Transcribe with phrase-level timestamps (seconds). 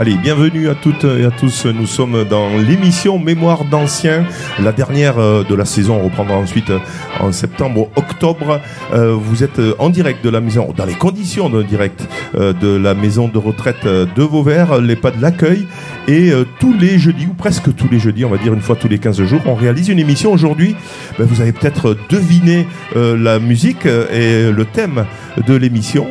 [0.00, 1.66] Allez, bienvenue à toutes et à tous.
[1.66, 4.24] Nous sommes dans l'émission Mémoire d'anciens,
[4.58, 6.00] la dernière euh, de la saison.
[6.00, 6.78] On reprendra ensuite euh,
[7.20, 8.62] en septembre, octobre.
[8.94, 12.94] Euh, vous êtes en direct de la maison, dans les conditions de direct de la
[12.94, 15.66] maison de retraite de Vauvert, les pas de l'accueil.
[16.08, 18.88] Et tous les jeudis, ou presque tous les jeudis, on va dire une fois tous
[18.88, 20.32] les 15 jours, on réalise une émission.
[20.32, 20.76] Aujourd'hui,
[21.18, 25.04] ben, vous avez peut-être deviné la musique et le thème
[25.46, 26.06] de l'émission.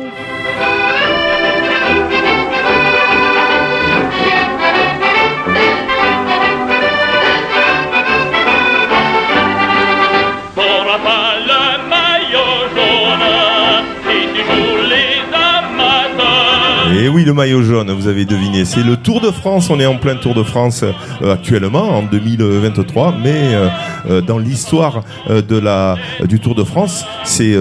[17.02, 18.66] Et oui, le maillot jaune, vous avez deviné.
[18.66, 19.70] C'est le Tour de France.
[19.70, 23.14] On est en plein Tour de France euh, actuellement, en 2023.
[23.22, 23.68] Mais euh,
[24.10, 27.56] euh, dans l'histoire de la, du Tour de France, c'est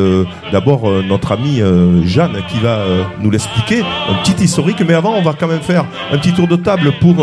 [0.51, 1.61] d'abord notre ami
[2.03, 2.83] Jeanne qui va
[3.21, 3.79] nous l'expliquer.
[4.09, 4.81] Un petit historique.
[4.85, 7.15] Mais avant, on va quand même faire un petit tour de table pour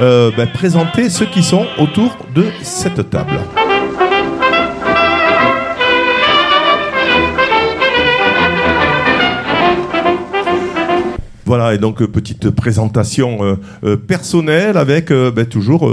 [0.00, 3.38] ben, présenter ceux qui sont autour de cette table.
[11.46, 15.90] Voilà, et donc euh, petite présentation euh, euh, personnelle avec ben, toujours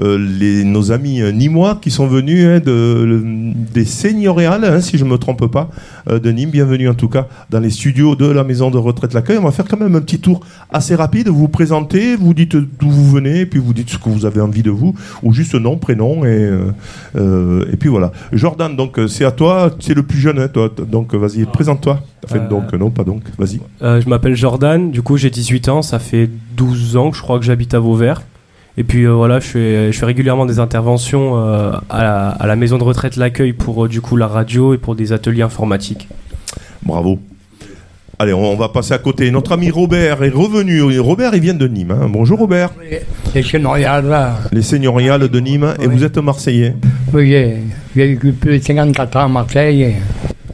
[0.00, 3.22] les, nos amis nîmois qui sont venus hein, de,
[3.72, 5.68] des seigneuriales, hein, si je ne me trompe pas,
[6.08, 6.50] de Nîmes.
[6.50, 9.38] Bienvenue en tout cas dans les studios de la maison de retraite L'accueil.
[9.38, 11.28] On va faire quand même un petit tour assez rapide.
[11.28, 14.40] Vous vous présentez, vous dites d'où vous venez, puis vous dites ce que vous avez
[14.40, 16.50] envie de vous, ou juste nom, prénom, et,
[17.16, 18.12] et puis voilà.
[18.32, 22.00] Jordan, donc c'est à toi, c'est le plus jeune, hein, toi, donc vas-y, présente-toi.
[22.24, 23.60] Enfin, donc, non, pas donc, vas-y.
[23.80, 27.40] je m'appelle Jordan, du coup, j'ai 18 ans, ça fait 12 ans que je crois
[27.40, 28.22] que j'habite à Vauvert.
[28.78, 32.78] Et puis euh, voilà, je fais, je fais régulièrement des interventions euh, à, la, maison
[32.78, 36.06] de retraite L'accueil pour euh, du coup la radio et pour des ateliers informatiques.
[36.84, 37.18] Bravo.
[38.20, 39.32] Allez, on, va passer à côté.
[39.32, 40.80] Notre ami Robert est revenu.
[41.00, 41.90] Robert, il vient de Nîmes.
[41.90, 42.08] Hein.
[42.08, 42.70] Bonjour Robert.
[43.34, 44.14] Les seigneuriales.
[44.52, 45.74] Les seigneuriales de Nîmes.
[45.80, 46.76] Et vous êtes Marseillais
[47.12, 49.96] Oui, j'ai vécu plus de 54 ans à Marseille.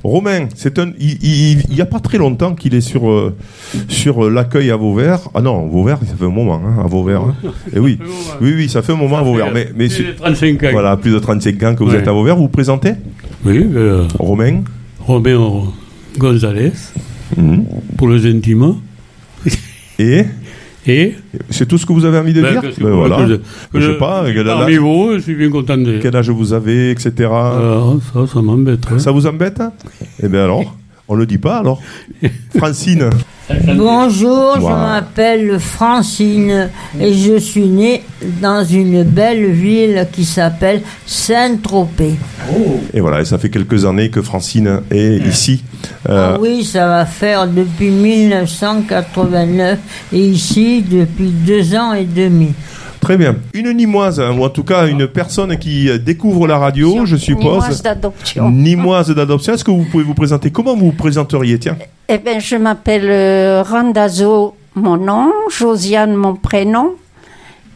[0.02, 3.36] Romain, c'est un, il n'y a pas très longtemps qu'il est sur, euh,
[3.88, 5.20] sur euh, l'accueil à Vauvert.
[5.34, 7.22] Ah non, Vauvert, ça fait un moment hein, à Vauvert.
[7.22, 7.34] Hein.
[7.74, 7.98] Et oui,
[8.40, 9.52] oui, oui, ça fait un moment à Vauvert.
[9.52, 10.68] Mais, mais plus de 35 ans.
[10.72, 12.36] Voilà, plus de 35 ans que vous êtes à Vauvert.
[12.36, 12.92] Vous vous présentez?
[13.44, 13.66] Oui.
[13.74, 14.62] Euh, Romain?
[15.00, 15.64] Romain
[16.18, 16.72] Gonzalez,
[17.36, 17.64] mhm.
[17.96, 18.76] pour les intimes.
[19.98, 20.24] Et?
[20.86, 21.14] Et
[21.50, 23.26] C'est tout ce que vous avez envie de ben, dire ben, voilà.
[23.26, 24.24] je, sais pas.
[24.44, 25.98] Parmi vous, je suis bien content de...
[26.00, 27.12] Quel âge vous avez, etc.
[27.18, 28.86] Euh, ça, ça m'embête.
[28.90, 28.98] Hein.
[28.98, 29.60] Ça vous embête
[30.22, 30.74] Eh bien alors,
[31.08, 31.82] on le dit pas alors.
[32.56, 33.10] Francine.
[33.74, 36.68] Bonjour, je m'appelle Francine
[37.00, 38.02] et je suis née
[38.40, 42.14] dans une belle ville qui s'appelle Saint-Tropez.
[42.94, 45.64] Et voilà, et ça fait quelques années que Francine est ici.
[46.08, 49.78] Euh, ah oui, ça va faire depuis 1989
[50.12, 52.52] et ici depuis deux ans et demi.
[53.10, 53.34] Très bien.
[53.54, 57.54] Une Nimoise, hein, ou en tout cas une personne qui découvre la radio, je suppose.
[57.54, 58.50] Nimoise d'adoption.
[58.52, 59.52] Nimoise d'adoption.
[59.52, 60.52] Est-ce que vous pouvez vous présenter?
[60.52, 61.58] Comment vous vous présenteriez?
[61.58, 61.76] Tiens.
[62.08, 66.92] Eh bien, je m'appelle euh, Randazo, mon nom, Josiane, mon prénom.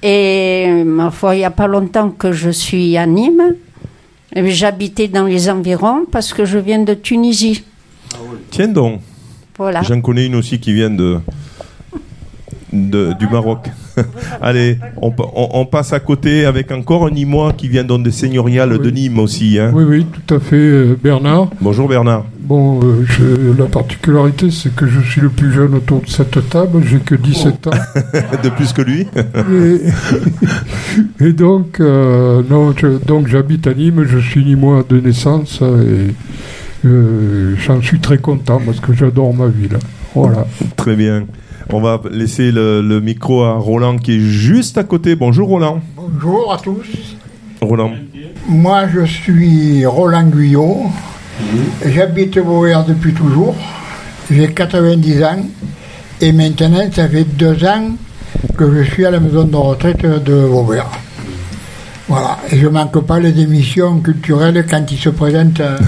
[0.05, 3.57] Et ma foi, il n'y a pas longtemps que je suis à Nîmes.
[4.37, 7.65] J'habitais dans les environs parce que je viens de Tunisie.
[8.53, 9.01] Tiens donc.
[9.59, 9.83] Voilà.
[9.83, 11.19] J'en connais une aussi qui vient de,
[12.73, 13.69] du Maroc.
[14.41, 18.91] Allez, on, passe à côté avec encore un Nîmois qui vient dans des seigneuriales de
[18.91, 19.59] Nîmes aussi.
[19.59, 19.73] Hein.
[19.75, 21.51] Oui, oui, tout à fait, euh, Bernard.
[21.61, 22.25] Bonjour Bernard.
[22.41, 26.83] Bon, euh, la particularité, c'est que je suis le plus jeune autour de cette table,
[26.85, 27.71] j'ai que 17 ans.
[28.43, 29.07] de plus que lui
[31.21, 32.75] et, donc, euh, non,
[33.07, 36.89] donc j'habite à Nîmes, je suis Nîmois de naissance et
[37.67, 39.79] j'en suis très content parce que j'adore ma ville.
[40.15, 40.47] Voilà.
[40.77, 41.25] Très bien.
[41.73, 45.17] On va laisser le, micro à Roland qui est juste à côté.
[45.17, 45.81] Bonjour Roland.
[45.97, 47.17] Bonjour à tous.
[47.61, 47.93] Roland.
[48.49, 50.87] Moi je suis Roland Guyot.
[51.85, 53.57] J'habite Vauvert depuis toujours.
[54.31, 55.45] J'ai 90 ans.
[56.21, 57.93] Et maintenant ça fait deux ans
[58.57, 60.91] que je suis à la maison de retraite de Vauvert.
[62.09, 62.39] Voilà.
[62.51, 65.61] Et je manque pas les émissions culturelles quand ils se présentent.
[65.61, 65.79] Euh,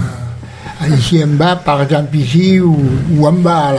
[0.88, 2.76] ici en bas, par exemple ici, ou,
[3.26, 3.74] en bas à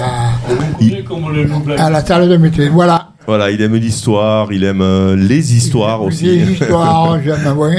[1.77, 2.69] la, à la salle de métier.
[2.69, 3.09] Voilà.
[3.27, 6.25] Voilà, il aime l'histoire, il aime euh, les histoires aussi.
[6.25, 7.73] Les histoires, j'aime, oui.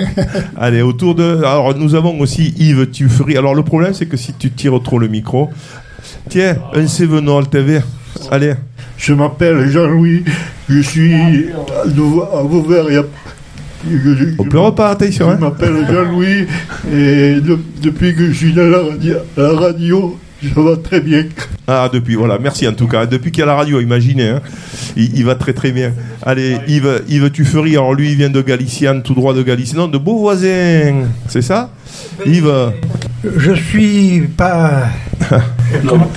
[0.56, 1.38] Allez, autour de.
[1.38, 3.35] Alors, nous avons aussi Yves Tuffry.
[3.35, 5.49] Alors, le problème, c'est que si tu tires trop le micro.
[6.29, 7.81] Tiens, un Cévenol TV.
[8.31, 8.55] Allez.
[8.99, 10.25] Je m'appelle Jean-Louis,
[10.69, 13.05] je suis à Vauvert,
[14.38, 15.30] on pleure pas, attention.
[15.32, 16.46] Je m'appelle Jean-Louis
[16.92, 17.40] et
[17.82, 18.66] depuis que je suis dans
[19.36, 21.25] la radio, Ça va très bien.
[21.66, 23.06] Ah, depuis, voilà, merci en tout cas.
[23.06, 24.40] Depuis qu'il y a la radio, imaginez, hein.
[24.96, 25.92] il, il va très très bien.
[26.22, 29.88] Allez, Yves, Yves Tuffery, alors lui, il vient de Galiciane, tout droit de Galiciane, non,
[29.88, 31.70] de Beauvoisin, c'est ça
[32.25, 32.72] Yves
[33.36, 34.84] Je suis pas.
[35.88, 36.10] Comment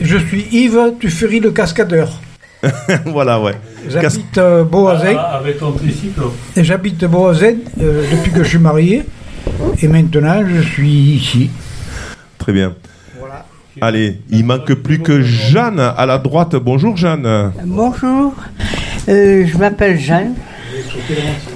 [0.00, 2.20] Je suis Yves Tuffery le cascadeur.
[3.06, 3.54] Voilà, ouais.
[3.88, 4.64] J'habite euh.
[4.72, 6.20] Ah, avec ton tricycle.
[6.56, 9.04] Et J'habite euh, depuis que je suis marié.
[9.80, 11.50] Et maintenant, je suis ici.
[12.38, 12.74] Très bien.
[13.80, 16.56] Allez, il manque plus que Jeanne à la droite.
[16.56, 17.52] Bonjour Jeanne.
[17.64, 18.34] Bonjour,
[19.08, 20.34] Euh, je m'appelle Jeanne.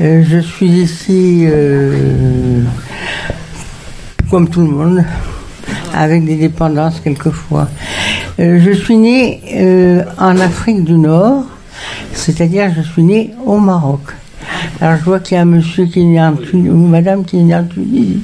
[0.01, 2.63] Euh, je suis ici euh,
[4.31, 5.05] comme tout le monde,
[5.95, 7.69] avec des dépendances quelquefois.
[8.41, 11.45] Euh, je suis née euh, en Afrique du Nord,
[12.13, 14.01] c'est-à-dire je suis née au Maroc.
[14.81, 17.25] Alors je vois qu'il y a un monsieur qui est né en Tunisie, ou madame
[17.25, 18.21] qui est née en Tunisie.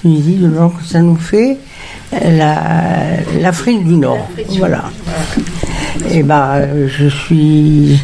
[0.00, 1.58] Tunisie, donc ça nous fait
[2.12, 4.28] la- l'Afrique du Nord.
[4.58, 4.84] Voilà.
[6.10, 8.00] Et ben, euh, je suis,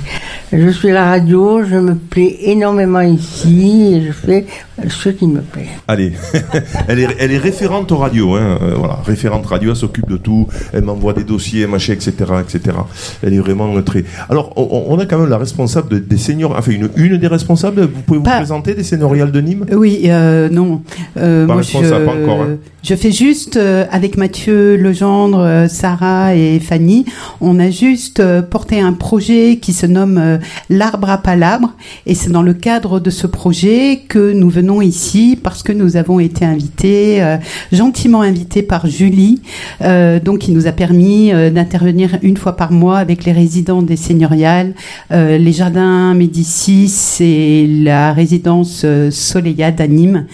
[0.53, 4.47] je suis à la radio, je me plais énormément ici et je fais
[4.89, 5.69] ce qui me plaît.
[5.89, 6.13] Allez,
[6.89, 8.59] elle est, elle est référente aux radios, hein.
[8.63, 12.77] euh, voilà, référente radio, elle s'occupe de tout, elle m'envoie des dossiers, machin, etc., etc.
[13.23, 14.05] Elle est vraiment euh, très.
[14.29, 17.27] Alors, on, on a quand même la responsable de- des seniors, enfin une, une des
[17.27, 17.83] responsables.
[17.83, 19.67] Vous pouvez vous Pas- présenter des senioriales de Nîmes?
[19.73, 20.83] Oui, euh, non.
[21.17, 22.57] Euh, Pas moi, responsable, je, pas encore, hein.
[22.83, 27.05] je fais juste euh, avec Mathieu Legendre, euh, Sarah et Fanny,
[27.41, 30.39] on a juste euh, porté un projet qui se nomme euh,
[30.71, 31.73] l'arbre à palabre,
[32.07, 35.97] et c'est dans le cadre de ce projet que nous venons ici parce que nous
[35.97, 37.37] avons été invités, euh,
[37.73, 39.41] gentiment invités par Julie,
[39.83, 43.83] euh, donc qui nous a permis euh, d'intervenir une fois par mois avec les résidents
[43.83, 44.75] des seigneuriales,
[45.11, 50.27] les jardins Médicis et la résidence Soleilade à Nîmes,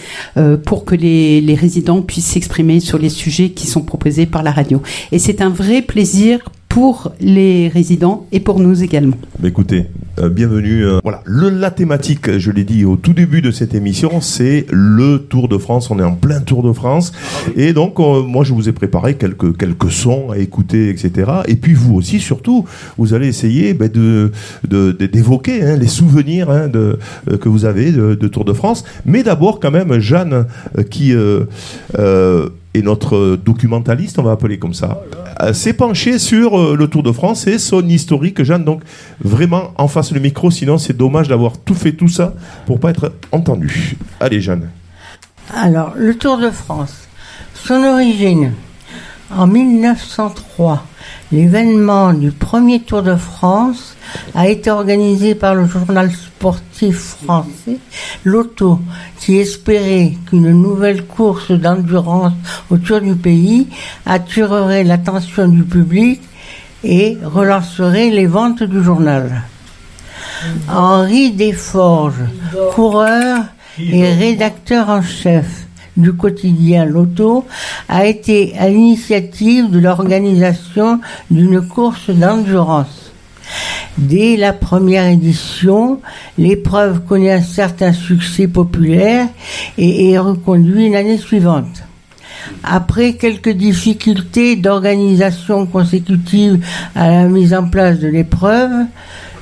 [0.65, 4.51] pour que les, les résidents puissent s'exprimer sur les sujets qui sont proposés par la
[4.51, 4.81] radio.
[5.11, 6.39] Et c'est un vrai plaisir
[6.73, 9.15] pour les résidents et pour nous également.
[9.37, 9.85] Bah, écoutez,
[10.17, 10.83] euh, bienvenue.
[10.83, 15.19] euh, voilà, la thématique, je l'ai dit au tout début de cette émission, c'est le
[15.19, 15.91] Tour de France.
[15.91, 17.11] On est en plein Tour de France.
[17.55, 21.31] Et donc, euh, moi, je vous ai préparé quelques, quelques sons à écouter, etc.
[21.47, 22.65] Et puis, vous aussi, surtout,
[22.97, 24.31] vous allez essayer de-
[24.99, 26.71] d'évoquer hein, les souvenirs hein,
[27.39, 28.83] que vous avez de, Tour de France.
[29.05, 30.47] Mais d'abord, quand même, Jeanne,
[30.89, 31.13] qui
[32.73, 35.01] est notre documentaliste, on va appeler comme ça,
[35.41, 38.43] euh, s'est penchée sur euh, le Tour de France et son historique.
[38.43, 38.81] Jeanne, donc,
[39.21, 42.33] vraiment en face le micro, sinon c'est dommage d'avoir tout fait tout ça
[42.65, 43.97] pour pas être entendu.
[44.19, 44.69] Allez, Jeanne.
[45.53, 47.07] Alors, le Tour de France,
[47.53, 48.53] son origine,
[49.37, 50.83] en 1903,
[51.31, 53.95] l'événement du premier Tour de France
[54.35, 57.77] a été organisé par le journal sportif français
[58.23, 58.79] L'Auto,
[59.19, 62.33] qui espérait qu'une nouvelle course d'endurance
[62.69, 63.67] autour du pays
[64.05, 66.21] attirerait l'attention du public
[66.83, 69.43] et relancerait les ventes du journal.
[70.69, 72.25] Henri Desforges,
[72.73, 73.45] coureur
[73.79, 75.62] et rédacteur en chef
[75.97, 77.45] du quotidien L'Auto,
[77.87, 80.99] a été à l'initiative de l'organisation
[81.29, 83.11] d'une course d'endurance.
[83.97, 85.99] Dès la première édition,
[86.37, 89.27] l'épreuve connaît un certain succès populaire
[89.77, 91.83] et est reconduite l'année suivante.
[92.63, 98.71] Après quelques difficultés d'organisation consécutives à la mise en place de l'épreuve,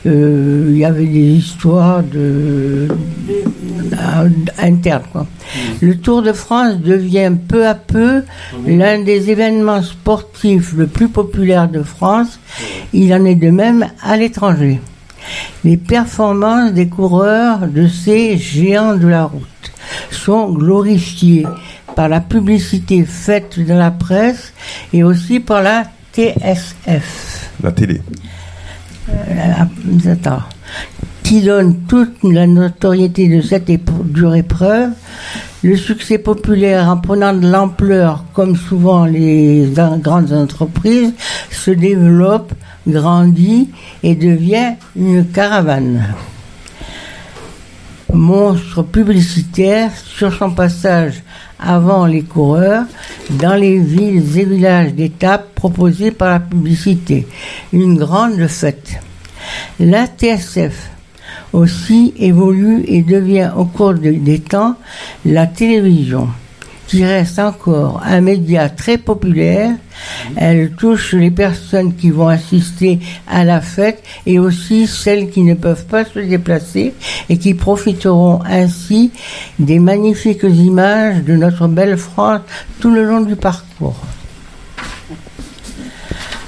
[0.06, 2.88] il y avait des histoires de,
[3.94, 4.30] euh,
[4.60, 5.04] internes.
[5.12, 5.28] Quoi.
[5.82, 8.24] Le Tour de France devient peu à peu
[8.66, 12.40] l'un des événements sportifs le plus populaire de France.
[12.94, 14.80] Il en est de même à l'étranger.
[15.64, 19.72] Les performances des coureurs de ces géants de la route
[20.10, 21.46] sont glorifiées
[21.96, 24.54] par la publicité faite dans la presse
[24.94, 27.52] et aussi par la TSF.
[27.62, 28.02] La télé.
[29.12, 30.38] Euh,
[31.24, 33.72] qui donne toute la notoriété de cette
[34.04, 34.90] dure épreuve,
[35.64, 41.14] le succès populaire en prenant de l'ampleur, comme souvent les grandes entreprises,
[41.50, 42.52] se développe,
[42.86, 43.70] grandit
[44.04, 46.04] et devient une caravane.
[48.12, 51.24] Monstre publicitaire sur son passage
[51.62, 52.86] avant les coureurs
[53.30, 57.28] dans les villes et villages d'étape proposés par la publicité.
[57.72, 58.94] Une grande fête.
[59.80, 60.90] La TSF
[61.54, 64.76] aussi évolue et devient au cours de- des temps
[65.26, 66.28] la télévision,
[66.88, 69.72] qui reste encore un média très populaire.
[70.36, 75.54] Elle touche les personnes qui vont assister à la fête et aussi celles qui ne
[75.54, 76.94] peuvent pas se déplacer
[77.30, 79.12] et qui profiteront ainsi
[79.60, 82.42] des magnifiques images de notre belle France
[82.80, 84.00] tout le long du parcours.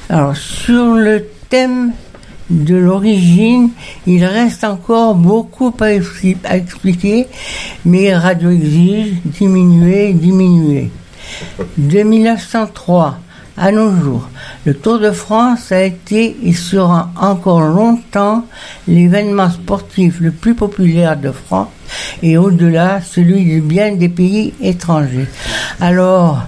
[0.10, 1.92] Alors, sur le thème
[2.50, 3.70] de l'origine,
[4.06, 7.28] il reste encore beaucoup à, expli- à expliquer,
[7.86, 10.92] mais Radio exige diminuer, diminuer.
[11.78, 13.18] De 1903
[13.58, 14.30] à nos jours,
[14.66, 18.46] le Tour de France a été et sera encore longtemps
[18.88, 21.68] l'événement sportif le plus populaire de France
[22.22, 25.28] et au-delà celui de bien des pays étrangers.
[25.80, 26.44] Alors,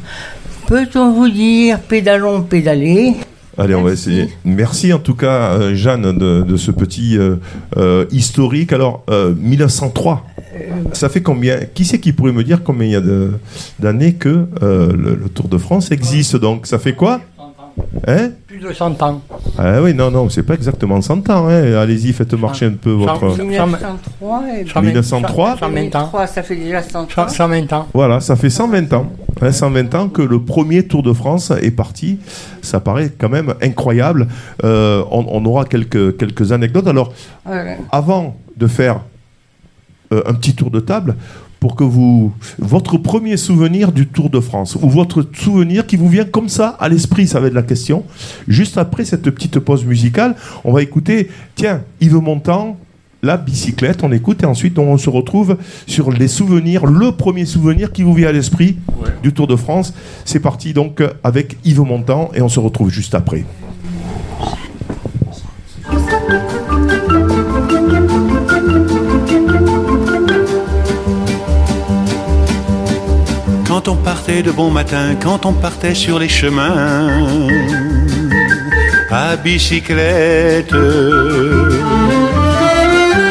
[0.67, 3.15] peut-on vous dire pédalons, pédaler
[3.57, 4.29] Allez, on va essayer.
[4.43, 7.37] Merci en tout cas, euh, Jeanne, de, ce petit euh,
[7.77, 8.73] euh, historique.
[8.73, 10.25] Alors, euh, 1903,
[10.93, 13.33] ça fait combien Qui c'est qui pourrait me dire combien il y a de-
[13.79, 17.21] d'années que euh, le, le Tour de France existe Donc, ça fait quoi
[18.07, 19.21] Hein Plus de 100 ans.
[19.57, 21.47] Ah oui, non, non, c'est pas exactement 100 ans.
[21.49, 21.73] Hein.
[21.75, 23.37] Allez-y, faites marcher un peu votre...
[23.37, 27.27] 1903 et 1903 2003, ça fait déjà 100 ans.
[27.27, 27.87] 120 ans.
[27.93, 29.07] Voilà, ça fait 120 ans.
[29.41, 32.17] Hein, 120 ans que le premier Tour de France est parti.
[32.61, 34.27] Ça paraît quand même incroyable.
[34.63, 36.87] Euh, on, on aura quelques, quelques anecdotes.
[36.87, 37.11] Alors,
[37.45, 37.73] Voilà.
[37.91, 38.99] avant de faire euh,
[40.25, 41.15] un petit tour de table,
[41.59, 42.31] pour que vous.
[42.59, 46.69] Votre premier souvenir du Tour de France, ou votre souvenir qui vous vient comme ça
[46.79, 48.03] à l'esprit, ça va être la question.
[48.47, 52.77] Juste après cette petite pause musicale, on va écouter, tiens, Yves Montand,
[53.23, 55.57] la bicyclette, on écoute et ensuite on se retrouve
[55.87, 58.77] sur les souvenirs, le premier souvenir qui vous vient à l'esprit
[59.23, 59.93] du Tour de France.
[60.25, 63.43] C'est parti donc avec Yves Montand et on se retrouve juste après.
[74.27, 77.47] De bon matin, quand on partait sur les chemins,
[79.11, 80.73] à bicyclette.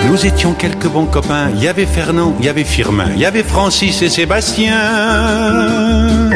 [0.09, 1.51] Nous étions quelques bons copains.
[1.57, 6.31] Il y avait Fernand, il y avait Firmin, il y avait Francis et Sébastien.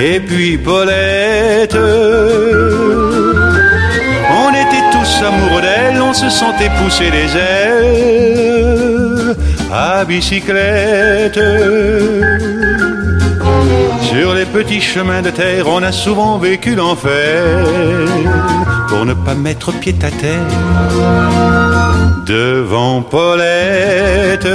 [0.00, 1.76] Et puis Paulette.
[4.30, 9.36] On était tous amoureux d'elle, on se sentait pousser les ailes
[9.70, 11.38] à bicyclette.
[14.12, 17.66] Sur les petits chemins de terre, on a souvent vécu l'enfer
[18.88, 20.46] pour ne pas mettre pied à terre
[22.26, 24.48] devant Paulette.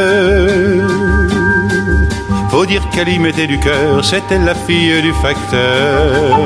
[2.51, 6.37] Faut dire qu'elle y mettait du cœur, c'était la fille du facteur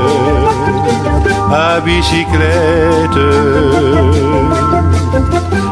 [1.51, 3.19] à bicyclette.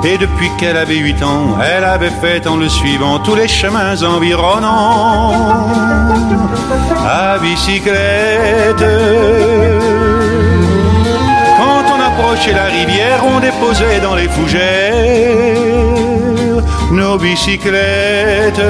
[0.03, 4.01] Et depuis qu'elle avait huit ans, elle avait fait en le suivant tous les chemins
[4.01, 5.67] environnants
[7.05, 8.85] à bicyclette.
[11.57, 15.59] Quand on approchait la rivière, on déposait dans les fougères
[16.91, 18.61] nos bicyclettes.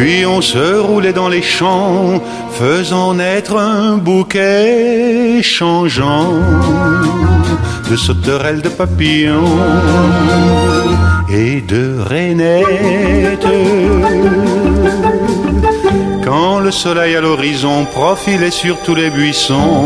[0.00, 6.32] Puis on se roulait dans les champs, faisant naître un bouquet changeant
[7.90, 9.58] de sauterelles, de papillons
[11.28, 13.46] et de rainettes.
[16.24, 19.84] Quand le soleil à l'horizon profilait sur tous les buissons,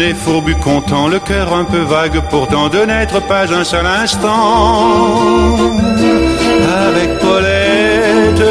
[0.00, 5.58] Revenait fourbu content, le cœur un peu vague pourtant de n'être pas un seul instant
[6.86, 8.42] avec Paulette.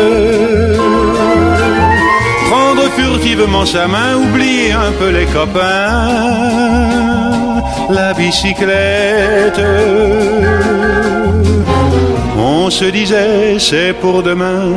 [2.51, 6.09] Prendre furtivement sa main, oublier un peu les copains,
[7.89, 9.59] la bicyclette.
[12.37, 14.71] On se disait c'est pour demain,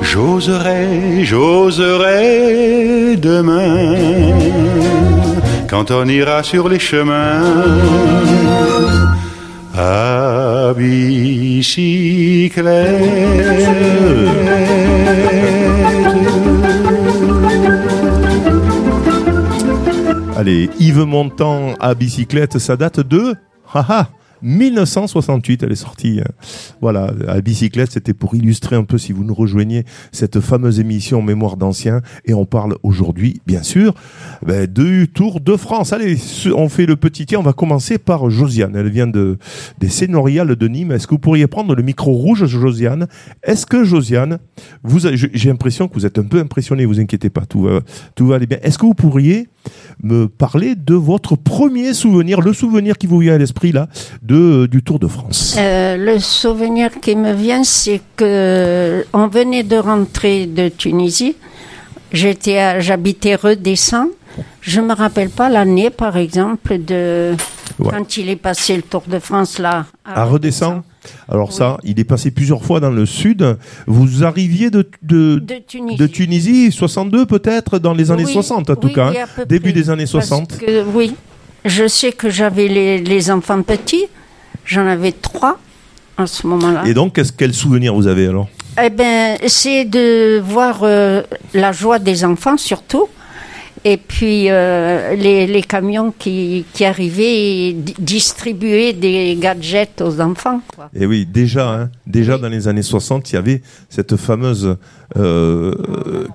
[0.00, 3.96] j'oserai, j'oserai demain
[5.70, 7.44] quand on ira sur les chemins
[9.72, 12.60] à bicyclette.
[20.36, 23.36] Allez, Yves Montand à bicyclette, ça date de
[23.72, 24.08] haha,
[24.42, 26.20] 1968, elle est sortie.
[26.20, 26.30] hein.
[26.80, 31.22] Voilà, à bicyclette, c'était pour illustrer un peu, si vous nous rejoignez, cette fameuse émission
[31.22, 32.00] Mémoire d'anciens.
[32.24, 33.94] Et on parle aujourd'hui, bien sûr,
[34.46, 35.92] ben, du Tour de France.
[35.92, 36.16] Allez,
[36.54, 37.40] on fait le petit tiers.
[37.40, 38.74] On va commencer par Josiane.
[38.76, 39.38] Elle vient de,
[39.78, 40.92] des Sénoriales de Nîmes.
[40.92, 43.06] Est-ce que vous pourriez prendre le micro rouge, Josiane?
[43.42, 44.38] Est-ce que, Josiane,
[44.82, 47.80] vous, j'ai l'impression que vous êtes un peu impressionné, vous inquiétez pas, tout va,
[48.14, 48.58] tout va aller bien.
[48.62, 49.48] Est-ce que vous pourriez
[50.02, 53.88] me parler de votre premier souvenir, le souvenir qui vous vient à l'esprit, là,
[54.34, 59.76] du Tour de France Euh, le souvenir qui me vient, c'est que on venait de
[59.76, 61.36] rentrer de Tunisie.
[62.12, 64.08] J'étais, à- j'habitais Redescend.
[64.60, 67.34] Je me rappelle pas l'année, par exemple, de
[67.78, 67.88] Ouais.
[67.90, 69.86] quand il est passé le Tour de France là.
[70.04, 70.82] À Redescend
[71.28, 73.56] Alors ça, il est passé plusieurs fois dans le sud.
[73.86, 75.96] Vous arriviez de, de, De Tunisie.
[75.96, 79.24] de Tunisie, 62 peut-être, dans les années Oui, 60 en tout cas, hein.
[79.38, 79.80] à début près.
[79.80, 80.58] des années Parce 60.
[80.58, 81.14] que, oui,
[81.64, 84.06] je sais que j'avais les, les enfants petits.
[84.70, 85.58] J'en avais trois
[86.16, 86.84] à ce moment-là.
[86.86, 88.48] Et donc, qu'est-ce quel souvenir vous avez alors?
[88.80, 91.22] Eh ben, c'est de voir euh,
[91.54, 93.08] la joie des enfants surtout.
[93.84, 100.60] Et puis euh, les, les camions qui, qui arrivaient distribuaient des gadgets aux enfants.
[100.74, 100.90] Quoi.
[100.94, 104.76] Et oui, déjà, hein, déjà dans les années 60, il y avait cette fameuse
[105.16, 105.72] euh,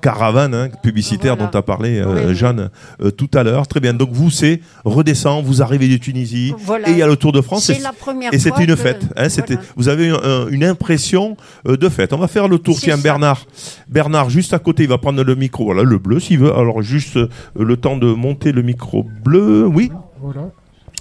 [0.01, 2.69] caravane hein, publicitaire dont a parlé euh, Jeanne
[3.01, 3.67] euh, tout à l'heure.
[3.67, 3.93] Très bien.
[3.93, 6.89] Donc vous, c'est redescend, vous arrivez de Tunisie Voilà.
[6.89, 7.65] et il y a le Tour de France.
[7.65, 9.03] C'est et- la première Et c'était une fête.
[9.15, 9.61] Hein, voilà.
[9.75, 11.37] Vous avez un- un- une impression
[11.67, 12.11] euh, de fête.
[12.11, 12.77] On va faire le tour.
[12.79, 13.03] Tiens, ça.
[13.03, 13.45] Bernard.
[13.87, 15.65] Bernard, juste à côté, il va prendre le micro.
[15.65, 16.53] Voilà, le bleu s'il veut.
[16.53, 19.65] Alors juste euh, le temps de monter le micro bleu.
[19.67, 19.91] Oui.
[20.21, 20.49] Voilà.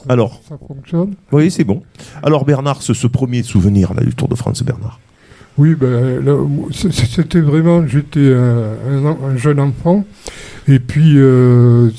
[0.09, 0.41] Alors.
[0.49, 1.15] Ça fonctionne.
[1.33, 1.83] Oui, c'est bon.
[2.23, 4.99] Alors Bernard, ce, ce premier souvenir là, du Tour de France, Bernard.
[5.57, 6.21] Oui, ben,
[6.73, 10.05] c'était vraiment, j'étais un, jeune enfant,
[10.67, 11.91] et puis euh,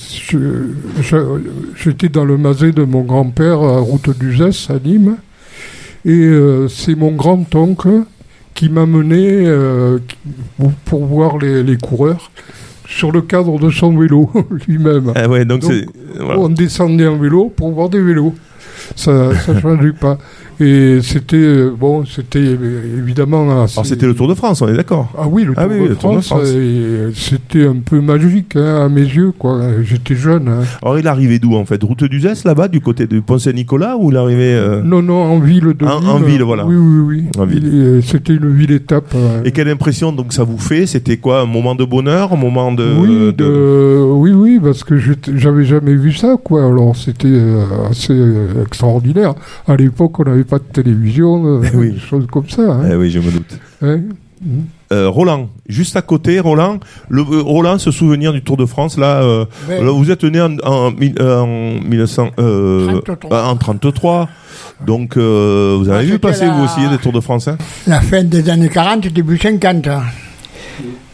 [1.77, 5.15] j'étais dans le masé de mon grand-père à Route d'Uzès, à Nîmes,
[6.03, 8.03] et euh, c'est mon grand-oncle
[8.55, 9.99] qui m'a mené euh,
[10.57, 12.31] pour, pour voir les, les coureurs
[12.87, 14.29] sur le cadre de son vélo
[14.67, 15.11] lui-même.
[15.15, 15.63] Ah ouais, donc
[16.19, 16.39] voilà.
[16.39, 18.33] On descendait en vélo pour voir des vélos.
[18.95, 20.17] Ça ne changeait pas.
[20.59, 23.61] Et c'était, euh, bon, c'était euh, évidemment.
[23.63, 25.11] assez- Alors c'était le Tour de France, on est d'accord.
[25.17, 28.55] Ah oui, le Tour, Ah oui, de, Tour de France, euh, c'était un peu magique
[28.55, 29.59] hein, à mes yeux, quoi.
[29.83, 30.47] J'étais jeune.
[30.47, 30.61] hein.
[30.81, 31.83] Alors il arrivait d'où en fait?
[31.83, 35.73] Route d'Uzès là-bas, du côté de Pont-Saint-Nicolas ou il arrivait euh, Non, non, en ville
[35.77, 36.09] de En- Nîmes.
[36.09, 36.65] en ville, voilà.
[36.65, 37.45] Oui, oui, oui.
[37.47, 38.01] Ville.
[38.03, 39.13] C'était une ville-étape.
[39.15, 40.85] euh, Et quelle impression donc ça vous fait?
[40.85, 42.85] C'était quoi Un moment de bonheur Un moment de.
[42.97, 46.65] oui, de- de- oui, oui, parce que j'avais jamais vu ça, quoi.
[46.65, 47.41] Alors c'était
[47.91, 48.17] assez
[48.65, 49.33] extraordinaire.
[49.67, 51.91] À l'époque, on n'avait pas de télévision, euh, Eh oui.
[51.91, 52.61] des choses comme ça.
[52.61, 52.87] hein.
[52.91, 53.59] Eh oui, je me doute.
[53.81, 54.01] Hein?
[54.93, 56.79] Euh, Roland, juste à côté, Roland,
[57.09, 60.57] le, euh, Roland, ce souvenir du Tour de France, là, euh, vous êtes né en,
[60.63, 61.47] en, mille- euh, en
[61.81, 63.33] 1900, euh, 33.
[63.37, 64.29] euh, en 33,
[64.85, 67.57] donc euh, vous avez Ah, vu passer la- vous aussi des Tours de France, hein?
[67.87, 69.87] La fin des années 40, début 50.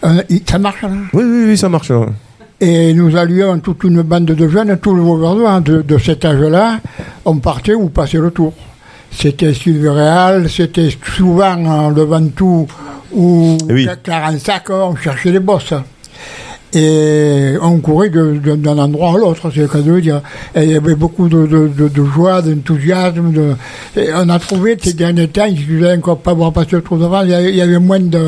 [0.03, 0.89] Euh, il- ça marche, là?
[1.13, 1.91] Oui, oui, oui, ça marche.
[2.59, 6.79] Et nous allions toute une bande de jeunes, tout le gouvernement de, de cet âge-là,
[7.25, 8.53] on partait ou passait le tour.
[9.11, 12.67] C'était Sylvéréal, c'était souvent le Ventoux
[13.13, 13.87] ou Eh oui.
[14.03, 15.73] Clarensac, on cherchait les bosses.
[16.73, 20.21] Et on courait d'un endroit à l'autre, c'est le cas de le dire.
[20.55, 23.33] Et il y avait beaucoup de, de, de- de joie, d'enthousiasme.
[24.15, 26.81] On a trouvé ces derniers temps, si n'avez encore pas voir passer le
[27.31, 28.25] y avait, il y avait moins de.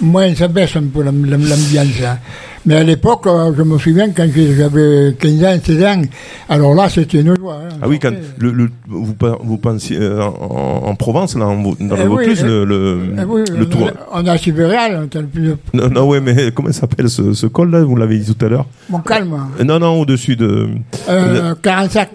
[0.00, 2.02] Moins, ça baisse un peu l'am- l'am- l'ambiance.
[2.04, 2.18] hein.
[2.64, 6.02] Mais à l'époque, euh, je me souviens quand j'avais 15 ans, 16 ans,
[6.48, 7.58] alors là, c'était une joie.
[7.64, 7.74] hein.
[7.82, 11.72] Ah oui, quand le, le- vous, vous pensiez euh, en, en Provence, là, en- dans
[11.80, 13.90] Eh le oui, Vaucluse, eh- le, le, Eh oui, le Tour.
[14.12, 15.54] On a Sibérial, on était le plus.
[15.74, 18.66] Non, non, mais comment s'appelle ce, ce col là Vous l'avez dit tout à l'heure?
[18.90, 19.36] Mon calme.
[19.60, 20.68] Euh, Non, non, au-dessus de.
[21.08, 22.08] Euh, 45.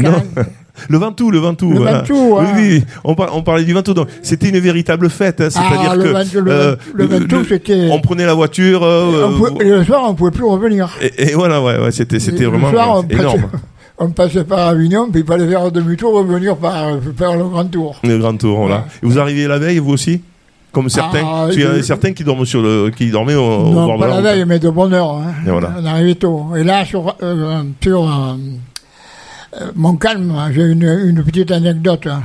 [0.00, 0.12] Non.
[0.88, 1.70] Le Ventoux, le Ventoux.
[1.72, 1.98] Le voilà.
[2.00, 2.52] Ventoux, Oui, hein.
[2.56, 3.94] oui, on, par- on parlait du Ventoux.
[3.94, 5.40] Donc, c'était une véritable fête.
[5.40, 8.82] hein, C'est-à-dire Ah, le que Ventoux, euh, le Ventoux, c'était- on prenait la voiture.
[8.84, 10.90] euh, On pouvait- et le soir, on ne pouvait plus revenir.
[11.00, 13.42] et, et voilà, ouais, ouais, c'était, c'était vraiment soir, euh, on passait- énorme.
[14.00, 16.86] On passait par Avignon, puis il fallait faire un demi-tour, revenir par,
[17.16, 17.96] faire le grand tour.
[18.04, 18.84] Le grand tour, voilà.
[19.02, 20.22] Et vous arrivez la veille, vous aussi?
[20.70, 21.24] Comme certains.
[21.26, 23.86] Ah, qu'il y en a certains qui dorment sur le, qui dormaient au, au bord
[23.88, 25.14] Non, de pas la veille, mais de bonne heure.
[25.14, 25.32] hein.
[25.44, 25.72] Et voilà.
[25.82, 26.44] On arrivait tôt.
[26.56, 28.34] Et là, sur, euh, sur euh,
[29.60, 32.06] euh, mon calme, j'ai une, une petite anecdote.
[32.06, 32.22] hein.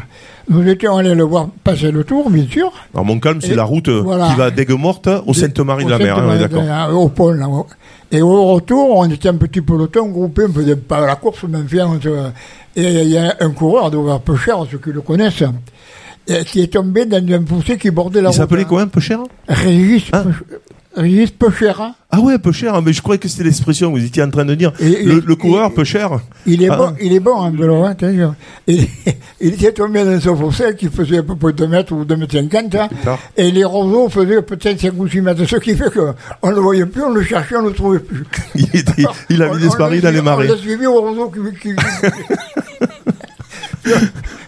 [0.49, 2.71] Nous étions allés le voir passer le tour, bien sûr.
[2.93, 4.29] Alors, Montcalm, c'est la route euh, voilà.
[4.29, 6.63] qui va d'Aigues-Mortes au Sainte-Marie de la Au Mer, hein, d'accord.
[7.01, 7.47] Au pont, là.
[8.11, 11.59] Et au retour, on était un petit peloton groupé, on faisait pas la course, mais
[11.59, 11.97] enfin,
[12.75, 15.43] et il y a un coureur de peu cher, ceux qui le connaissent,
[16.47, 18.35] qui est tombé dans un fossé qui bordait la Il route.
[18.35, 20.11] s'appelait quoi, un peu cher Régis,
[20.95, 21.81] Peu- Régis Peuchère.
[21.81, 21.95] hein.
[22.11, 24.45] Ah ouais, peu cher, mais je croyais que c'était l'expression que vous étiez en train
[24.45, 24.71] de dire.
[24.79, 26.19] Et- le, et- le coureur, peu cher.
[26.45, 26.77] Il est Ah.
[26.77, 27.95] bon, il est bon en vélo, hein.
[28.67, 28.87] Il,
[29.41, 32.15] il était tombé dans ce fossé qui faisait à peu près 2 mètres ou 2
[32.15, 32.87] mètres 50, hein,
[33.35, 36.61] et les roseaux faisaient peut-être 5 ou 6 mètres, ce qui fait qu'on ne le
[36.61, 38.23] voyait plus, on le cherchait, on ne le trouvait plus.
[38.55, 40.45] Il, était- il avait disparu dans les marais.
[40.47, 41.39] On l'a suivi au roseau qui...
[41.59, 41.75] qui-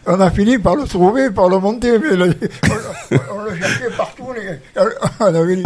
[0.08, 3.90] on a fini par le trouver, par le monter, mais le- on, on le cherchait
[3.98, 4.15] partout.
[5.20, 5.64] On avait les-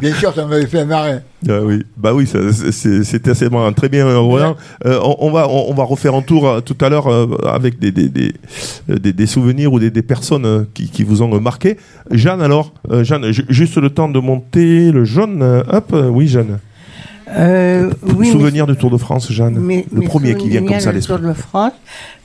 [0.00, 1.18] Bien sûr, ça m'avait fait marrer.
[1.48, 3.72] Ah oui, bah oui, c'était assez marrant.
[3.72, 4.56] Très bien, euh, Roland.
[4.86, 7.26] Euh, on, on va, on, on va refaire un tour euh, tout à l'heure euh,
[7.46, 8.32] avec des, des, des,
[8.88, 11.76] des- des souvenirs ou des, des personnes euh, qui, qui vous ont marqué.
[12.10, 15.42] Jeanne, alors, euh, Jeanne, ju- juste le temps de monter le jaune.
[15.68, 16.58] hop, oui, Jeanne.
[17.32, 20.90] Euh, oui, Souvenir du Tour de France, Jeanne Le mes premier qui vient comme ça
[20.90, 21.16] à l'esprit.
[21.16, 21.72] Tour de France,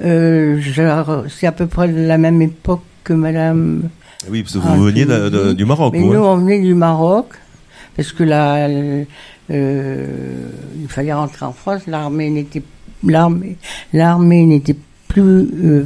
[0.04, 3.84] euh, je- c'est à peu près de la même époque que Madame.
[4.30, 5.56] Oui, parce que Ah, vous veniez de- de- dis.
[5.56, 6.20] du Maroc, Mais nous, hein.
[6.34, 7.28] on venait du Maroc,
[7.96, 9.06] parce que là, euh,
[10.80, 11.82] il fallait rentrer en France.
[11.88, 12.64] L'armée n'était
[13.04, 13.58] l'armée
[13.94, 14.76] l'armée n'était
[15.22, 15.84] plus euh,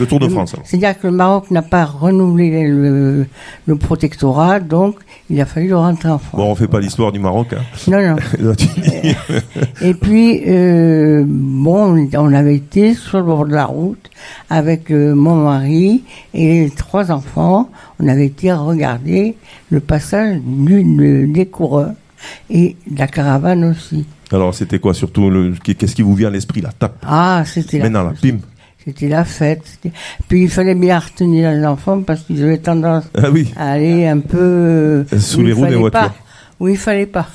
[0.00, 0.66] Le Tour de France, alors.
[0.66, 3.26] C'est-à-dire que le Maroc n'a pas renouvelé le,
[3.66, 4.96] le protectorat, donc
[5.30, 6.40] il a fallu rentrer en France.
[6.40, 7.52] Bon, on fait pas l'histoire du Maroc.
[7.52, 7.62] Hein.
[7.88, 8.16] Non, non.
[8.40, 8.54] La.
[9.80, 14.10] Et puis, euh, bon, on avait été sur le bord de la route
[14.50, 16.02] avec euh, mon mari
[16.34, 17.70] et les trois enfants.
[18.00, 19.36] On avait été regarder
[19.70, 21.92] le passage d'une des coureurs
[22.50, 24.06] et de la caravane aussi.
[24.32, 26.96] Alors, c'était quoi surtout le- Qu'est-ce qui vous vient à l'esprit là Tape?
[27.06, 28.38] Ah, c'était la, Maintenant, là, bim.
[28.84, 29.62] C'était la fête.
[30.28, 33.52] Puis il fallait bien retenir les enfants parce qu'ils avaient tendance Ah oui.
[33.56, 36.00] à aller un peu euh, Sous les il roues des fallait voitures.
[36.00, 36.14] pas.
[36.60, 37.28] Où il fallait pas.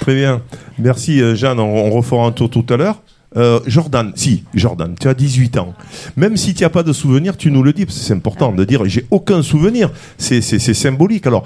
[0.00, 0.42] Très bien.
[0.78, 1.60] Merci, euh, Jeanne.
[1.60, 3.02] On, on refera un tour tout à l'heure.
[3.36, 5.72] Euh, Jordan, si, Jordan, tu as 18 ans.
[6.16, 8.52] Même si tu n'as pas de souvenir, tu nous le dis, parce que c'est important
[8.52, 9.90] de dire j'ai aucun souvenir.
[10.18, 11.26] C'est symbolique.
[11.26, 11.44] Alors,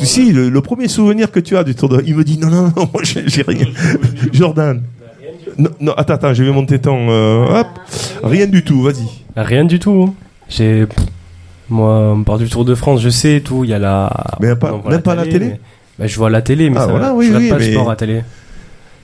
[0.00, 2.02] si, le, le premier souvenir que tu as du tour de.
[2.06, 3.66] Il me dit non, non, non, moi j'ai j'ai rien.
[4.32, 4.80] Jordan.
[5.58, 7.08] Non, non, attends, attends, je vais monter ton.
[7.10, 7.66] euh, hop.
[8.22, 9.08] Rien du tout, vas-y.
[9.36, 10.14] Rien du tout.
[10.48, 10.86] J'ai.
[11.68, 13.64] Moi, on part du Tour de France, je sais tout.
[13.64, 14.10] Il y a la.
[14.40, 15.60] Mais pas- on voit même pas à la télé mais-
[15.98, 17.64] Bah, Je vois la télé, mais Ah, ça, voilà, oui, je regarde oui, pas le
[17.66, 18.22] mais- sport à télé.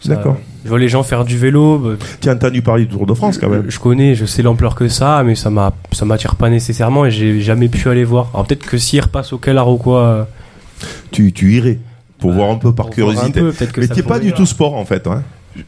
[0.07, 0.37] D'accord.
[0.65, 1.79] Je vois les gens faire du vélo.
[1.79, 1.91] bah,
[2.21, 3.65] Tu as entendu parler du Tour de France quand même.
[3.69, 7.11] Je connais, je sais l'ampleur que ça, mais ça m'a, ça m'attire pas nécessairement et
[7.11, 8.29] j'ai jamais pu aller voir.
[8.35, 10.01] Alors peut-être que s'il repasse au Calard ou quoi.
[10.01, 10.25] euh,
[11.11, 11.79] Tu, tu irais
[12.19, 13.41] pour voir un peu par curiosité.
[13.41, 15.07] peu, mais n'es pas du tout sport en fait.
[15.07, 15.23] Hein.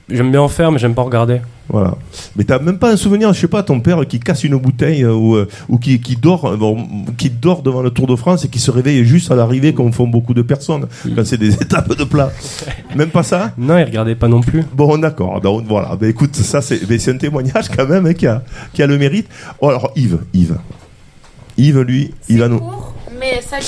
[0.08, 1.40] J'aime bien en faire, mais j'aime pas regarder.
[1.68, 1.96] Voilà.
[2.36, 5.02] Mais t'as même pas un souvenir, je sais pas, ton père qui casse une bouteille
[5.02, 8.14] euh, ou, euh, ou qui, qui dort, euh, bon, qui dort devant le Tour de
[8.14, 11.38] France et qui se réveille juste à l'arrivée, comme font beaucoup de personnes quand c'est
[11.38, 12.30] des étapes de plat.
[12.94, 13.52] même pas ça?
[13.58, 14.64] Non, il regardait pas non plus.
[14.72, 15.40] Bon, d'accord.
[15.40, 15.96] Donc voilà.
[15.96, 18.98] Ben écoute, ça c'est, c'est un témoignage quand même hein, qui, a, qui a le
[18.98, 19.28] mérite.
[19.60, 20.58] Oh, alors Yves, Yves,
[21.58, 22.60] Yves, lui, il va nous.
[23.18, 23.66] Mais ça lui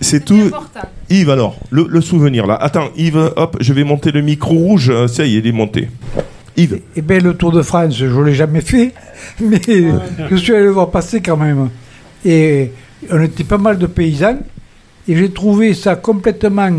[0.00, 0.34] C'est, tout.
[0.46, 0.80] important.
[1.10, 2.54] Yves, alors, le, le souvenir là.
[2.56, 4.90] Attends, Yves, hop, je vais monter le micro rouge.
[4.90, 5.88] Euh, Ça y est, il est monté.
[6.56, 6.80] Yves.
[6.96, 8.92] Eh bien, le Tour de France, je ne l'ai jamais fait,
[9.40, 9.60] mais
[10.30, 11.70] je suis allé le voir passer quand même.
[12.24, 12.72] Et
[13.10, 14.38] on était pas mal de paysans,
[15.06, 16.70] et j'ai trouvé ça complètement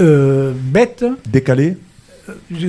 [0.00, 1.04] euh, bête.
[1.28, 1.76] Décalé
[2.50, 2.68] Je-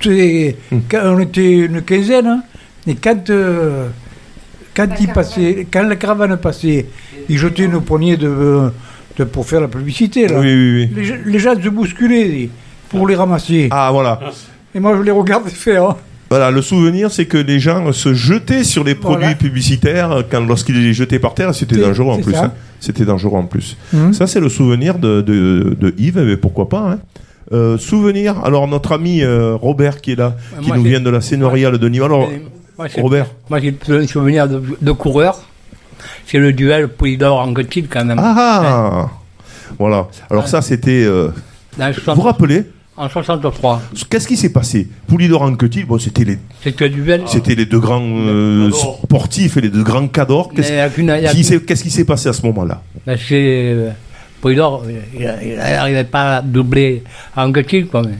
[0.00, 0.56] c'est-
[0.88, 2.42] quand on était une quinzaine, hein,
[2.86, 3.88] et quand, euh,
[4.74, 6.86] quand, il passait, quand la caravane passait,
[7.28, 8.70] ils jetaient une poignée de,
[9.18, 10.26] de- pour faire la publicité.
[10.28, 10.40] Là.
[10.40, 10.90] Oui, oui, oui.
[10.96, 12.48] Les, gens- les gens se bousculaient
[12.88, 13.68] pour les ramasser.
[13.70, 14.20] Ah, voilà.
[14.74, 15.96] Et moi, je les regardais faire.
[16.30, 19.34] Voilà, le souvenir, c'est que les gens se jetaient sur les produits Voilà.
[19.34, 22.36] publicitaires quand lorsqu'ils les jetaient par terre, c'était dangereux en plus.
[22.36, 22.52] hein.
[22.78, 23.76] C'était dangereux en plus.
[23.92, 24.12] Mhm.
[24.12, 26.92] Ça, c'est le souvenir de, de, de Yves, mais pourquoi pas.
[26.92, 26.98] hein.
[27.52, 31.20] Euh, souvenir, alors notre ami euh, Robert qui est là, qui nous vient de la
[31.20, 32.04] Sénoriale de Nîmes.
[32.04, 32.30] Alors,
[32.78, 33.26] Moi, Robert.
[33.50, 35.42] Moi, j'ai un souvenir de, de coureur.
[36.26, 36.88] C'est le duel
[37.40, 37.52] en
[37.88, 38.18] quand même.
[38.22, 39.08] Ah
[39.78, 40.08] Voilà.
[40.30, 41.04] Alors ça, c'était...
[41.04, 41.28] euh,
[41.76, 42.64] Vous vous 60 rappelez
[42.96, 43.80] En 63.
[44.10, 46.90] Qu'est-ce qui s'est passé Poulidor Anquetil, bon, c'était les, C'était
[47.28, 50.52] c'était les deux grands euh, sportifs et les deux grands cadors.
[50.52, 50.68] Qu'est-ce
[51.32, 53.34] qui s'est- passé à ce moment-là Ben, c'est.
[53.74, 53.90] euh,
[54.40, 54.84] Polydor,
[55.18, 57.02] il n'arrivait pas à doubler
[57.36, 57.52] en
[57.88, 58.02] quoi.
[58.02, 58.14] Mais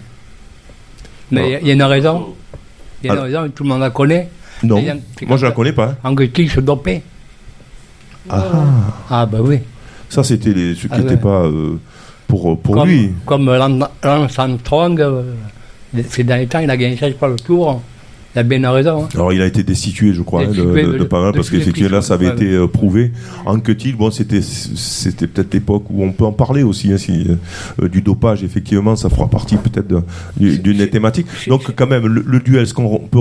[1.31, 2.35] mais il y y, a une raison.
[3.03, 4.29] Il y a une Alors- raison, tout le monde la connaît.
[4.63, 4.83] Non,
[5.27, 5.97] moi je la connais pas.
[6.05, 6.11] hein.
[6.11, 7.03] Anquetil se dopait.
[8.31, 8.65] Ah,
[9.11, 9.59] Ah, bah oui.
[10.09, 11.17] ça c'était les, ceux qui Ah n'étaient ouais.
[11.17, 11.77] pas euh,
[12.27, 13.11] pour, pour comme, lui.
[13.27, 15.23] Comme Lance Armstrong, euh,
[16.09, 17.83] ces derniers temps, il a gagné 16 fois le tour.
[18.37, 19.03] Il a bien raison.
[19.05, 19.09] hein.
[19.15, 21.33] Alors il a été destitué, je crois, hein, de, Destitué de- de- de pas mal,
[21.33, 23.11] parce qu'effectivement là, ça avait été euh, prouvé.
[23.45, 27.27] Anquetil, bon, c'était c'était peut-être l'époque où on peut en parler aussi, hein, si,
[27.83, 28.45] euh, du dopage.
[28.45, 30.05] Effectivement, ça fera partie peut-être
[30.39, 31.27] d'une thématique.
[31.49, 33.19] Donc quand même, le, le duel, ce qu'on peut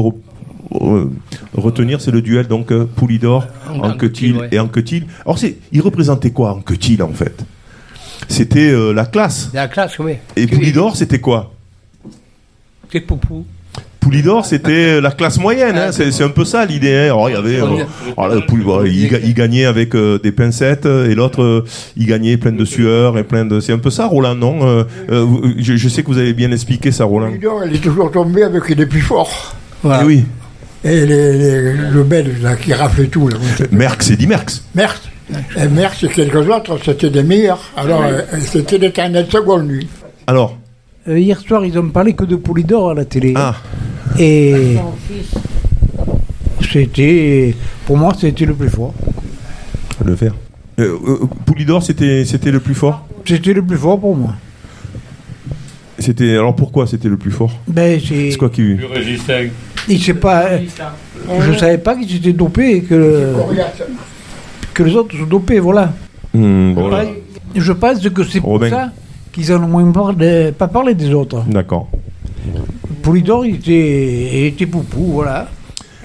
[0.72, 3.48] retenir, c'est le duel donc euh, Poulidor,
[3.82, 4.50] Anquetil, ouais.
[4.52, 5.06] et Anquetil.
[5.26, 7.44] Alors c'est, il représentait quoi Anquetil en fait?
[8.28, 9.50] C'était euh, la classe.
[9.54, 10.14] La classe, oui.
[10.36, 11.52] Et Poulidor, c'était quoi?
[12.92, 13.46] C'est Poupou.
[14.00, 16.96] Poulidor, c'était la classe moyenne, hein, c'est un peu ça l'idée.
[16.96, 17.04] hein.
[17.14, 17.84] Alors, il y avait, euh,
[18.18, 21.66] alors, il, ga- il gagnait avec euh, des pincettes euh, et l'autre, euh,
[21.98, 23.60] il gagnait plein de sueur et plein de.
[23.60, 24.66] C'est un peu ça, Roland, non?
[24.66, 27.28] Euh, euh, je, je sais que vous avez bien expliqué ça, Roland.
[27.28, 29.56] Polydor, il est toujours tombé avec les plus forts.
[29.84, 30.24] Eh oui,
[30.84, 33.28] Et les, les- le belge là, qui rafle tout.
[33.28, 33.38] Là.
[33.72, 34.64] Merckx, c'est dit Merckx.
[34.76, 35.02] Merckx.
[35.58, 37.60] Et Merckx et quelques autres, c'était des meilleurs.
[37.76, 39.88] Alors, euh, c'était l'éternel second, lui.
[40.28, 40.58] Alors
[41.08, 43.34] Euh, hier soir, ils ont parlé que de Polydor à la télé.
[43.36, 43.56] Ah.
[44.18, 44.76] Et
[46.72, 48.94] c'était, pour moi, c'était le plus fort.
[50.04, 50.36] Le faire.
[50.80, 53.06] Euh, euh, Poulidor, c'était c'était le plus fort?
[53.26, 54.34] C'était le plus fort pour moi.
[55.98, 57.52] C'était alors pourquoi c'était le plus fort?
[57.68, 58.32] Ben, c'est.
[58.32, 59.34] C'est quoi qui Plus résistant.
[59.88, 60.46] Il sait pas.
[60.46, 60.60] euh,
[61.42, 63.34] Je savais pas qu'ils étaient dopés et que,
[64.74, 65.94] que les autres sont dopés, voilà.
[66.34, 67.08] Hmm, Je pense-
[67.56, 68.70] Je pense que c'est pour Robin.
[68.70, 68.92] ça
[69.32, 71.44] qu'ils en ont moins parlé, pas parlé des autres.
[71.48, 71.88] D'accord.
[73.02, 75.48] Polydor, il était, il était poupou, voilà.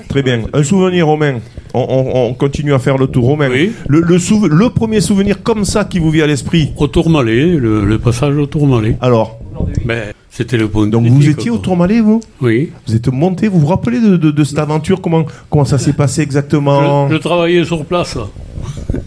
[0.09, 0.43] Très bien.
[0.53, 1.41] Un souvenir romain.
[1.75, 3.49] On, on- on continue à faire le tour romain.
[3.89, 6.73] Le, le, souve- le premier souvenir comme ça qui vous vient à l'esprit?
[6.77, 8.97] Au Tourmalet, le, le passage au Tourmalet.
[9.01, 9.39] Alors?
[9.85, 12.21] Ben, C'était le point Donc vous étiez au Tourmalet, vous?
[12.43, 12.73] Oui.
[12.89, 15.01] Vous êtes monté, vous vous rappelez de, de- de cette aventure?
[15.01, 17.09] Comment, comment ça s'est passé exactement?
[17.09, 18.19] Je, je travaillais sur place.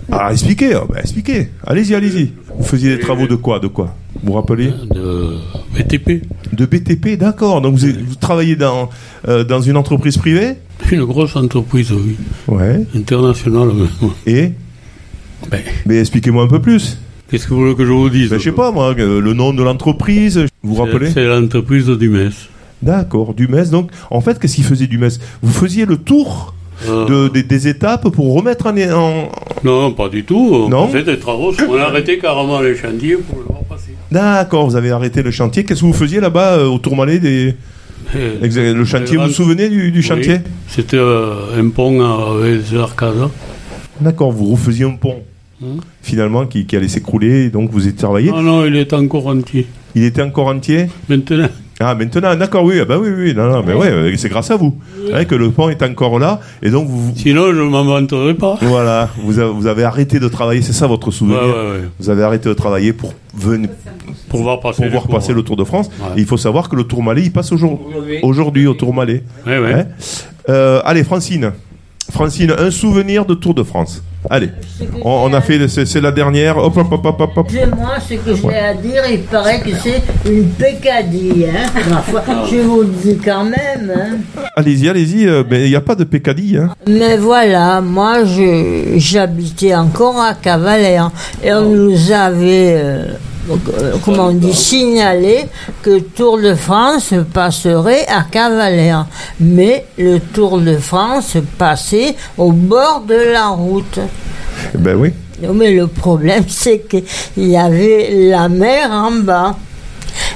[0.09, 1.49] Ah, expliquez, ah, bah, expliquez.
[1.65, 2.31] Allez-y, allez-y.
[2.57, 3.93] Vous faisiez des travaux de quoi De quoi?
[4.23, 4.71] Vous vous rappelez?
[4.89, 5.33] De
[5.75, 6.23] BTP.
[6.53, 7.59] De BTP, d'accord.
[7.59, 8.89] Donc vous, vous travaillez dans,
[9.27, 10.53] euh, dans une entreprise privée?
[10.93, 12.15] Une grosse entreprise, oui.
[12.47, 12.85] Ouais.
[12.95, 13.71] Internationale.
[14.25, 14.53] Et?
[15.51, 15.59] Ben.
[15.85, 16.97] Mais expliquez-moi un peu plus.
[17.29, 19.33] Qu'est-ce que vous voulez que je vous dise Ben, je sais pas, moi, euh, le
[19.33, 22.29] nom de l'entreprise, vous vous rappelez C'est l'entreprise du MES.
[22.81, 23.65] D'accord, du MES.
[23.71, 25.09] Donc, en fait, qu'est-ce qu'il faisait du MES
[25.41, 26.53] Vous faisiez le tour
[26.87, 28.77] de, des, des étapes pour remettre en...
[28.77, 29.29] en-
[29.63, 30.51] Non, pas du tout.
[30.53, 31.51] On Non faisait des travaux.
[31.67, 33.91] On a arrêté carrément les chantiers pour le voir passer.
[34.11, 35.63] D'accord, vous avez arrêté le chantier.
[35.65, 37.55] Qu'est-ce que vous faisiez là-bas euh, au Tourmalet des...
[38.15, 40.37] Euh, Le chantier, vous vous souvenez du, du Oui, chantier?
[40.69, 41.99] C'était euh, un pont
[42.39, 43.27] avec des arcades.
[43.99, 45.15] D'accord, vous refaisiez un pont,
[45.63, 48.31] Hein finalement, qui, qui allait s'écrouler, donc vous êtes travaillé.
[48.31, 49.67] Non, non, il est encore entier.
[49.95, 51.47] Il était encore entier Maintenant.
[51.79, 54.49] Ah, maintenant, d'accord, oui, ah bah oui, oui, non, non, mais ouais, euh, c'est grâce
[54.49, 54.75] à vous
[55.13, 57.11] hein, que le pont est encore là, et donc vous...
[57.15, 58.57] Sinon, je ne m'en vanterais pas.
[58.63, 61.89] Voilà, vous avez, vous avez arrêté de travailler, c'est ça votre souvenir Ouais, ouais, ouais.
[61.99, 63.69] Vous avez arrêté de travailler pour venir...
[64.27, 65.35] Pour voir passer, pour les voir cours, passer ouais.
[65.35, 65.89] le Tour de France.
[65.99, 66.17] Ouais.
[66.17, 69.23] Et il faut savoir que le Tour Malais, il passe aujourd'hui, aujourd'hui au Tour Malais.
[69.45, 69.73] Ouais, ouais.
[69.73, 69.85] Hein
[70.49, 71.51] Euh, allez, Francine.
[72.11, 74.01] Francine, un souvenir de Tour de France.
[74.29, 74.49] Allez,
[75.03, 76.57] on, on a fait, le- c'est la dernière.
[76.57, 77.51] Hop, hop, hop, hop, hop.
[77.77, 81.45] Moi, ce que j'ai à dire, il paraît que c'est une pécadille.
[81.47, 83.91] Hein Ma foi, je vous le dis quand même.
[83.95, 84.41] Hein.
[84.55, 85.27] Allez-y, allez-y.
[85.27, 86.57] euh, mais il n'y a pas de pécadille.
[86.57, 86.69] Hein.
[86.87, 88.19] Mais voilà, moi,
[88.95, 91.11] j'habitais encore à Cavalère.
[91.43, 93.03] Et on nous avait, euh,
[94.03, 95.45] comment on dit, signalé
[95.81, 99.07] que Tour de France passerait à Cavalère.
[99.39, 103.99] Mais le Tour de France passait au bord de la route.
[104.75, 105.11] Ben oui.
[105.41, 107.03] Mais le problème, c'est qu'il
[107.37, 109.55] y avait la mer en bas.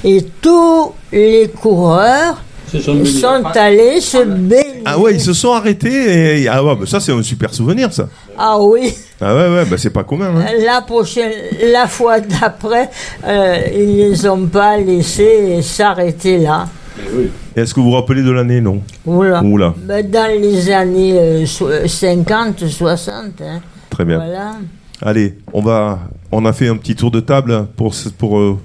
[0.03, 2.41] Et tous les coureurs
[2.79, 4.83] sont allés se baigner.
[4.85, 6.41] Ah ouais, ils se sont arrêtés.
[6.41, 6.47] Et...
[6.47, 8.07] Ah ouais, bah ça c'est un super souvenir, ça.
[8.37, 8.93] Ah oui.
[9.21, 10.33] Ah ouais, ouais, bah c'est pas commun.
[10.35, 10.45] Hein.
[10.65, 11.31] La prochaine,
[11.71, 12.89] la fois d'après,
[13.25, 16.67] euh, ils les ont pas laissés s'arrêter là.
[17.55, 18.81] Est-ce que vous vous rappelez de l'année, non?
[19.05, 19.43] Oula.
[19.43, 19.73] Oula.
[19.77, 23.15] Ben, dans les années euh, so- 50, 60.
[23.41, 23.59] hein.
[23.89, 24.17] Très bien.
[24.17, 24.53] Voilà.
[25.03, 25.99] Allez, on va,
[26.31, 28.57] on a fait un petit tour de table pour pour euh,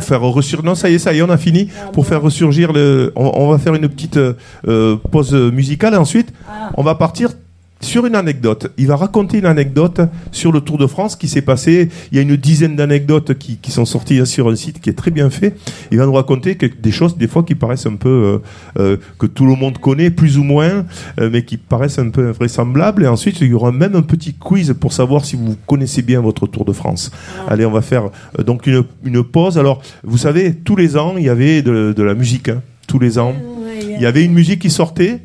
[0.00, 0.64] faire ressurgir.
[0.64, 1.68] Non, ça y est, ça y est, on a fini.
[1.92, 4.34] Pour faire ressurgir le, on, on va faire une petite euh,
[4.66, 5.94] euh, pause musicale.
[5.94, 6.32] Et ensuite,
[6.76, 7.30] on va partir
[7.80, 8.72] sur une anecdote.
[8.76, 10.00] Il va raconter une anecdote
[10.32, 11.88] sur le Tour de France qui s'est passé.
[12.10, 14.94] Il y a une dizaine d'anecdotes qui, qui sont sorties sur un site qui est
[14.94, 15.54] très bien fait.
[15.92, 18.38] Il va nous raconter que- des choses, des fois, qui paraissent un peu euh,
[18.80, 20.84] euh, que tout le monde connaît, plus ou moins,
[21.20, 23.04] euh, mais qui paraissent un peu invraisemblables.
[23.04, 26.20] Et ensuite, il y aura même un petit quiz pour savoir si vous connaissez bien
[26.20, 27.10] votre Tour de France.
[27.46, 29.56] Allez, on va faire euh, donc une, une pause.
[29.56, 32.48] Alors, vous savez, tous les ans, il y avait de, de la musique.
[32.48, 32.60] hein.
[32.88, 33.34] tous les ans,
[33.96, 35.20] il y avait une musique qui sortait.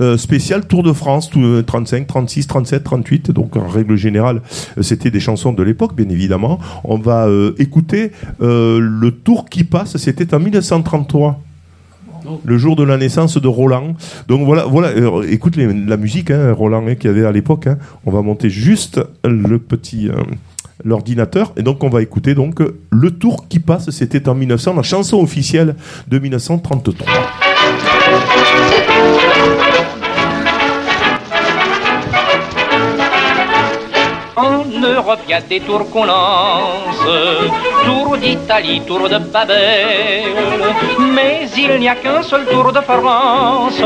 [0.00, 3.30] Euh, spéciale Tour de France, tout, euh, 35, 36, 37, 38.
[3.30, 4.42] Donc en règle générale,
[4.78, 6.58] euh, c'était des chansons de l'époque, bien évidemment.
[6.84, 9.96] On va euh, écouter le Tour qui passe.
[9.96, 11.40] C'était en 1933
[12.44, 13.94] le jour de la naissance de Roland.
[14.28, 14.90] Donc voilà, voilà.
[15.28, 17.66] écoute la musique, hein, Roland, hein, qu'il y avait à l'époque.
[17.66, 17.76] hein.
[18.06, 20.08] On va monter juste le petit
[20.84, 23.90] l'ordinateur et donc on va écouter donc le tour qui passe.
[23.90, 25.76] C'était en 1900, la chanson officielle
[26.08, 27.06] de 1933.
[34.64, 37.04] En Europe, y a des tours qu'on lance.
[37.84, 40.24] Tour d'Italie, tour de Babel.
[40.98, 43.80] Mais il n'y a qu'un seul tour de France.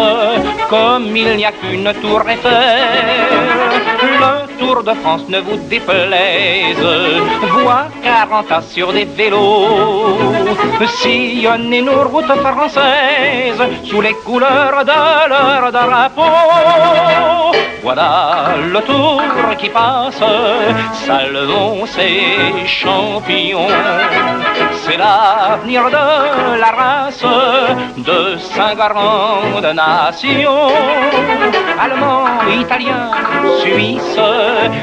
[0.70, 4.17] Comme il n'y a qu'une tour Eiffel.
[4.84, 6.78] De France ne vous déplaise.
[7.62, 10.16] Voir 40 ans sur des vélos.
[10.86, 13.60] Sillonner nos routes françaises.
[13.84, 16.22] Sous les couleurs de leur drapeau.
[17.82, 19.22] Voilà le tour
[19.56, 20.20] qui passe,
[21.06, 23.68] salvons ces champions.
[24.88, 27.24] C'est l'avenir de la race
[27.98, 30.68] de cinq grandes nations.
[31.78, 32.24] Allemands,
[32.60, 33.10] Italiens,
[33.60, 34.18] Suisses,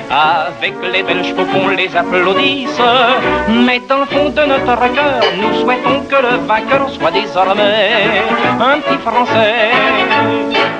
[0.09, 2.81] avec les Belges, qu'on les applaudisse.
[3.49, 8.23] Mais dans le fond de notre cœur, nous souhaitons que le vainqueur soit désormais
[8.59, 9.71] un petit Français.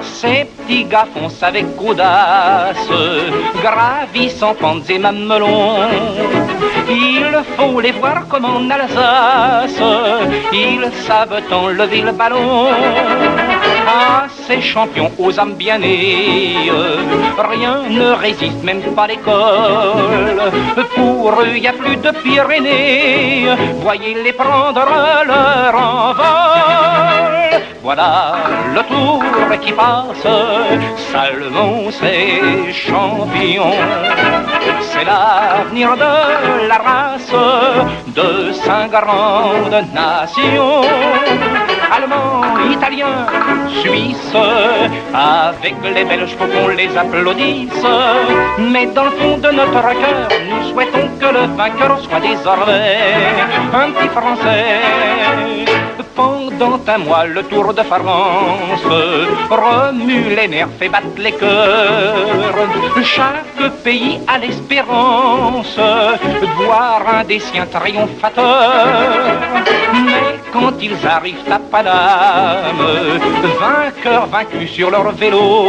[0.02, 2.90] Ces petits gars foncent avec audace,
[3.62, 5.90] gravissant pentes et mamelons.
[6.90, 9.15] Il faut les voir comme en Alsace,
[10.54, 12.68] ils savent enlever le ballon.
[13.88, 16.72] À ces champions aux âmes bien nées,
[17.38, 20.42] rien ne résiste, même pas l'école.
[20.96, 23.48] Pour eux, il n'y a plus de Pyrénées,
[23.82, 24.86] voyez-les prendre
[25.28, 27.45] leur envol.
[27.86, 28.34] Voilà
[28.74, 29.22] le tour
[29.62, 30.26] qui passe,
[31.12, 33.72] Salmon c'est champion.
[34.82, 37.32] C'est l'avenir de la race
[38.08, 40.82] de cinq grandes nations.
[41.96, 43.28] Allemands, Italiens,
[43.82, 44.36] Suisses,
[45.14, 47.86] avec les Belges, faut qu'on les applaudisse.
[48.58, 52.98] Mais dans le fond de notre cœur, nous souhaitons que le vainqueur soit désormais
[53.76, 55.85] un petit Français.
[56.16, 58.86] Pendant un mois, le Tour de France
[59.50, 62.56] remue les nerfs, fait battre les cœurs.
[63.04, 69.34] Chaque pays a l'espérance de voir un des siens triomphateur.
[70.06, 72.86] Mais quand ils arrivent à Paname,
[73.60, 75.68] vainqueurs vaincus sur leur vélo,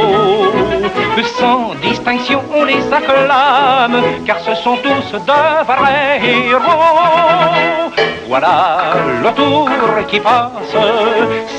[1.39, 8.16] sans distinction on les acclame, car ce sont tous de vrais héros.
[8.29, 9.69] Voilà le tour
[10.09, 10.75] qui passe,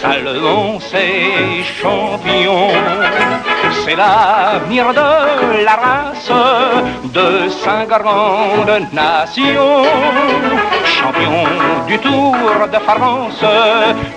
[0.02, 2.68] Salomon c'est champion.
[3.84, 6.32] C'est l'avenir de la race
[7.14, 9.86] de cinq grandes nations.
[10.84, 11.44] Champion
[11.88, 12.36] du Tour
[12.72, 13.44] de France,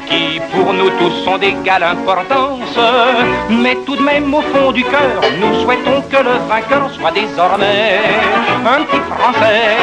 [0.09, 2.77] qui pour nous tous sont d'égale importance.
[3.49, 8.01] Mais tout de même au fond du cœur, nous souhaitons que le vainqueur soit désormais
[8.67, 9.77] un petit Français.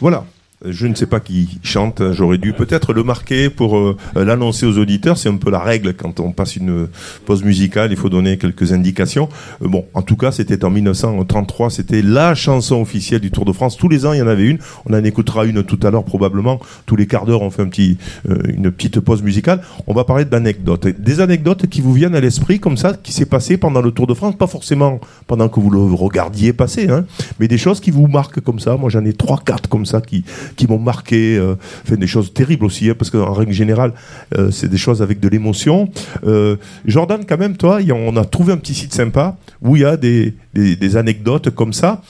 [0.00, 0.24] Voilà.
[0.64, 4.78] Je ne sais pas qui chante, j'aurais dû peut-être le marquer pour euh, l'annoncer aux
[4.78, 5.18] auditeurs.
[5.18, 6.86] C'est un peu la règle quand on passe une
[7.26, 9.28] pause musicale, il faut donner quelques indications.
[9.62, 13.52] Euh, bon, en tout cas, c'était en 1933, c'était la chanson officielle du Tour de
[13.52, 13.76] France.
[13.76, 14.58] Tous les ans, il y en avait une.
[14.86, 16.60] On en écoutera une tout à l'heure probablement.
[16.86, 17.98] Tous les quarts d'heure, on fait un petit,
[18.28, 19.62] euh, une petite pause musicale.
[19.88, 20.86] On va parler d'anecdotes.
[20.86, 24.06] Des anecdotes qui vous viennent à l'esprit comme ça, qui s'est passé pendant le Tour
[24.06, 27.04] de France, pas forcément pendant que vous le regardiez passer, hein,
[27.40, 28.76] mais des choses qui vous marquent comme ça.
[28.76, 30.24] Moi, j'en ai trois, quatre comme ça qui
[30.56, 33.92] qui m'ont marqué, euh, fait des choses terribles aussi, hein, parce qu'en règle générale,
[34.36, 35.88] euh, c'est des choses avec de l'émotion.
[36.26, 39.82] Euh, Jordan, quand même, toi, a- on a trouvé un petit site sympa où il
[39.82, 42.02] y a des, des, des anecdotes comme ça.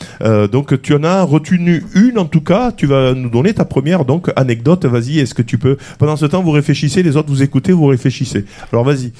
[0.52, 2.72] Donc tu en as retenu une en tout cas.
[2.72, 4.84] Tu vas nous donner ta première donc anecdote.
[4.84, 7.86] Vas-y, est-ce que tu peux Pendant ce temps, vous réfléchissez, les autres vous écoutez, vous
[7.86, 8.44] réfléchissez.
[8.72, 9.12] Alors vas-y.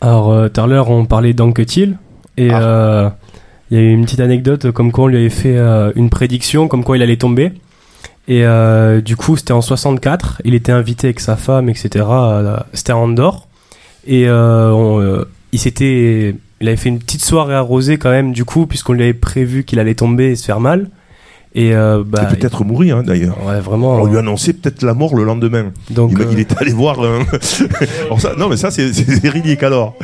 [0.00, 1.96] Alors, tout à l'heure, on parlait d'Anquetil.
[2.36, 3.08] Et euh,
[3.70, 6.10] il y a eu une petite anecdote comme quoi on lui avait fait euh, une
[6.10, 7.52] prédiction, comme quoi il allait tomber.
[8.28, 10.42] Et euh, du coup, c'était en 64.
[10.44, 12.04] Il était invité avec sa femme, etc.
[12.72, 13.46] C'était à Andorre.
[14.06, 18.44] Et euh, euh, il s'était, il avait fait une petite soirée arrosée quand même, du
[18.44, 20.90] coup, puisqu'on lui avait prévu qu'il allait tomber et se faire mal.
[21.58, 23.36] Et, euh, bah, Et peut-être mourir hein, d'ailleurs.
[23.46, 23.94] Ouais, vraiment.
[23.94, 25.72] On lui annonçait peut-être la mort le lendemain.
[25.90, 27.00] Donc, il, euh, il est allé voir.
[27.02, 27.24] un-
[28.04, 29.94] Alors ça- non mais ça c'est c'est véridique alors.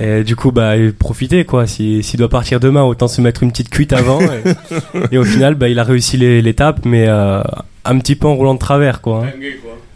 [0.00, 1.66] Et du coup, bah, il profitait quoi.
[1.66, 4.18] Si- S'il doit partir demain, autant se mettre une petite cuite avant.
[4.22, 4.42] et,
[5.12, 7.42] et au final, bah, il a réussi l'étape, mais euh,
[7.84, 9.24] un petit peu en roulant de travers, quoi.
[9.26, 9.30] hein.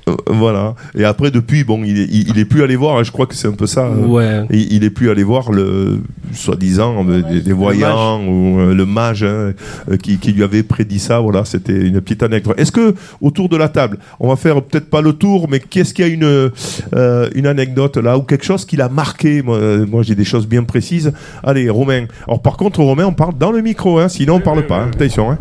[0.08, 0.74] Euh, voilà.
[0.96, 2.96] Et après, depuis, bon, il est, il, il est plus allé voir.
[2.98, 3.86] hein, je crois que c'est un peu ça.
[3.86, 4.46] euh, Ouais.
[4.50, 6.00] Il, il est plus allé voir le
[6.32, 9.52] soi-disant euh, des, des voyants ou euh, le mage hein,
[9.90, 11.20] euh, qui, qui lui avait prédit ça.
[11.20, 12.54] Voilà, c'était une petite anecdote.
[12.58, 15.92] Est-ce que autour de la table, on va faire peut-être pas le tour, mais qu'est-ce
[15.94, 16.50] qu'il y a une
[16.94, 19.42] euh, une anecdote là ou quelque chose qui l'a marqué?
[19.42, 21.12] Moi, euh, moi, j'ai des choses bien précises.
[21.42, 22.06] Allez, Romain.
[22.26, 24.82] Alors par contre, Romain, on parle dans le micro, hein, sinon on parle pas.
[24.82, 24.90] hein.
[24.94, 25.30] Attention.
[25.32, 25.38] Hein.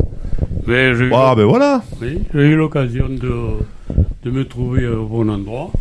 [0.67, 1.81] Mais j'ai eu- Ah ben voilà.
[2.01, 3.31] Oui, j'ai eu l'occasion de,
[4.23, 5.71] de me trouver au bon endroit.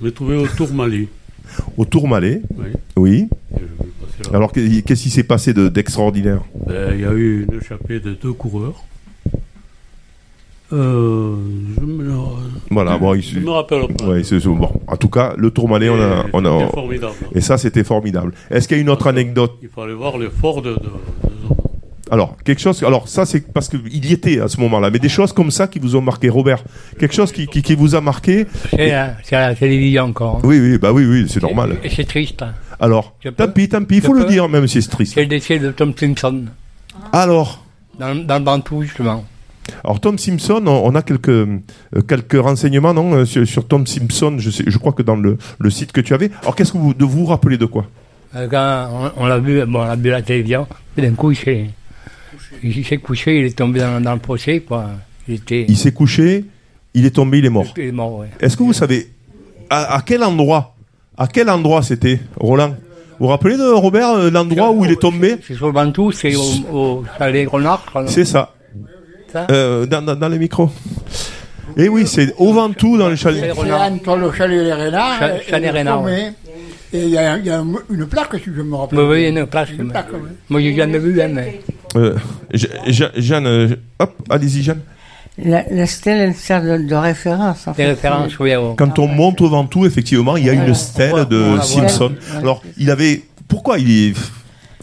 [0.00, 1.08] Je me trouvais au Tourmalet.
[1.76, 2.42] Au Tourmalet.
[2.56, 2.66] Oui.
[2.96, 3.28] Oui.
[3.50, 4.36] passer là.
[4.36, 6.40] Alors qu'est- qu'est-ce qui s'est passé de- d'extraordinaire?
[6.66, 8.82] Ben, Il y a eu une échappée de deux coureurs.
[10.72, 11.36] Euh,
[11.78, 12.10] je me,
[12.72, 14.04] Voilà, bon, il je me rappelle pas.
[14.08, 14.68] Ouais, c'est- c'est- bon.
[14.88, 17.14] En tout cas, le Tourmalet, on a, on a, C'était formidable.
[17.36, 18.32] et ça, c'était formidable.
[18.50, 19.52] Est-ce qu'il y a une autre anecdote?
[19.62, 20.80] Il fallait voir l'effort de, de-
[22.10, 22.82] Alors, quelque chose.
[22.84, 25.66] Alors, ça, c'est parce qu'il y était à ce moment-là, mais des choses comme ça
[25.66, 26.62] qui vous ont marqué, Robert.
[27.00, 28.46] Quelque chose qui, qui, qui vous a marqué.
[28.70, 29.16] C'est à
[29.48, 30.36] la télévision encore.
[30.36, 30.40] hein.
[30.44, 31.76] Oui, oui, bah oui, oui, c'est normal.
[31.82, 32.42] Et c'est triste.
[32.42, 32.52] hein.
[32.78, 35.14] Alors, tant pis, tant pis, il faut le dire, même si c'est triste.
[35.14, 36.44] C'est le décès de Tom Simpson.
[37.12, 37.64] Alors,
[37.98, 39.24] Dans, dans le Bantou, justement.
[39.82, 41.58] Alors Tom Simpson, on, a quelques euh,
[42.06, 44.36] quelques renseignements non euh, sur, sur Tom Simpson.
[44.38, 46.30] Je sais, je crois que dans le, le site que tu avais.
[46.42, 47.84] Alors qu'est-ce que vous de vous rappelez de quoi?
[48.36, 51.14] Euh, Quand on, on l'a vu, bon, on l'a vu à la télévision, puis d'un
[51.14, 51.66] coup, il s'est,
[52.62, 54.90] il s'est couché, il est tombé dans, dans le procès, quoi.
[55.28, 55.64] Il était.
[55.68, 56.44] Il s'est couché,
[56.94, 57.66] il est tombé, il est mort.
[57.76, 58.28] Il est mort, ouais.
[58.40, 59.10] Est-ce que vous savez
[59.70, 60.74] à, à quel endroit
[61.18, 62.76] à quel endroit c'était Roland?
[63.18, 65.36] Vous vous rappelez de Robert euh, l'endroit où il est tombé?
[65.46, 67.82] C'est sur le Ventoux, c'est au, au Chalet Renard.
[67.94, 68.06] je.
[68.08, 68.52] C'est ça.
[69.32, 70.70] Ça Euh, dans, dans, dans les micros.
[71.78, 73.52] Et oui, c'est au Ventoux dans le chalet.
[73.54, 75.18] C'est entre le chalet les renards.
[75.48, 76.32] Chalet renard, ouais.
[76.92, 78.98] Et il y a, il y a une plaque, si je me rappelle.
[79.00, 79.70] Oui, oui, il y a une place.
[79.76, 80.28] Une plaque, oui.
[80.48, 81.60] Moi, j'ai jamais vu, hein, mais.
[81.96, 82.14] Euh,
[82.52, 84.80] Je- Je- Jeanne, euh, hop, allez-y Jeanne.
[85.38, 87.66] La, la stèle, elle sert de, de référence.
[87.68, 87.88] En Des fait.
[87.90, 88.52] références, oui.
[88.76, 91.58] Quand on monte au Ventoux, effectivement, il y a une stèle de.
[91.62, 92.12] Simpson.
[92.38, 93.22] Alors, il avait.
[93.48, 94.14] Pourquoi il est.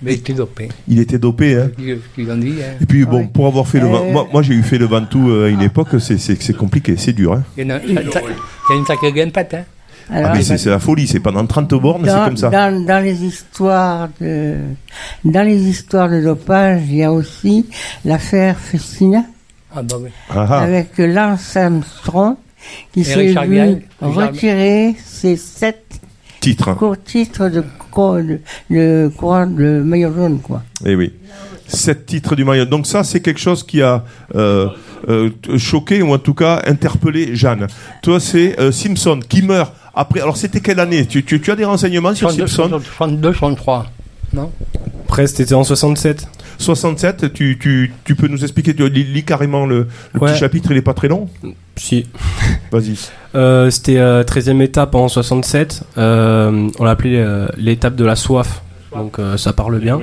[0.03, 0.69] Mais il était dopé.
[0.87, 2.55] Il était dopé, hein Ce qu'ils ont dit.
[2.61, 2.73] hein.
[2.81, 5.29] Et puis bon, pour avoir fait le Euh, moi, moi j'ai eu fait le Ventoux
[5.31, 7.33] euh, à une époque, c'est compliqué, c'est dur.
[7.33, 7.79] Hein Il y a,
[8.75, 9.63] une sacrée guempette, hein.
[10.13, 12.49] Alors, ah, mais c'est c'est la folie, c'est pendant 30 bornes, c'est dans, comme ça.
[12.49, 14.55] dans, dans les histoires de
[15.25, 17.65] dans les histoires de dopage, il y a aussi
[18.05, 19.23] l'affaire Festina
[19.75, 20.09] Ah, bah oui.
[20.29, 20.59] Ah, ah.
[20.61, 22.35] avec Lance Armstrong
[22.93, 23.59] qui Et s'est Richard vu
[24.01, 25.83] retirer ses sept
[26.39, 26.69] Titre.
[26.69, 26.75] hein.
[26.75, 28.39] courts titres de, de,
[28.69, 30.61] de courant de maillot jaune, quoi.
[30.85, 31.11] Eh oui.
[31.67, 32.65] Sept titres du maillot.
[32.65, 34.03] Donc ça, c'est quelque chose qui a
[34.35, 34.67] euh,
[35.07, 37.67] euh, choqué ou en tout cas interpellé Jeanne.
[38.01, 40.21] Toi, c'est euh, Simpson qui meurt après.
[40.21, 43.85] Alors, c'était quelle année tu, tu, tu as des renseignements sur 62, Simpson 62, 63.
[44.33, 44.51] Non
[45.07, 46.27] Presque, c'était en 67.
[46.57, 50.31] 67, tu, tu, tu peux nous expliquer, tu lis, lis carrément le, le Ouais.
[50.31, 51.27] petit chapitre, il est pas très long
[51.75, 52.05] Si.
[52.71, 52.95] Vas-y.
[53.35, 55.83] Euh, c'était euh, 13e étape en 67.
[55.97, 58.61] Euh, on l'appelait euh, l'étape de la soif.
[58.95, 59.99] Donc euh, ça parle bien.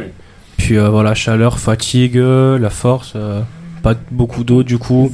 [0.57, 3.41] Puis euh, voilà, chaleur, fatigue, la force, euh,
[3.83, 5.13] pas beaucoup d'eau du coup.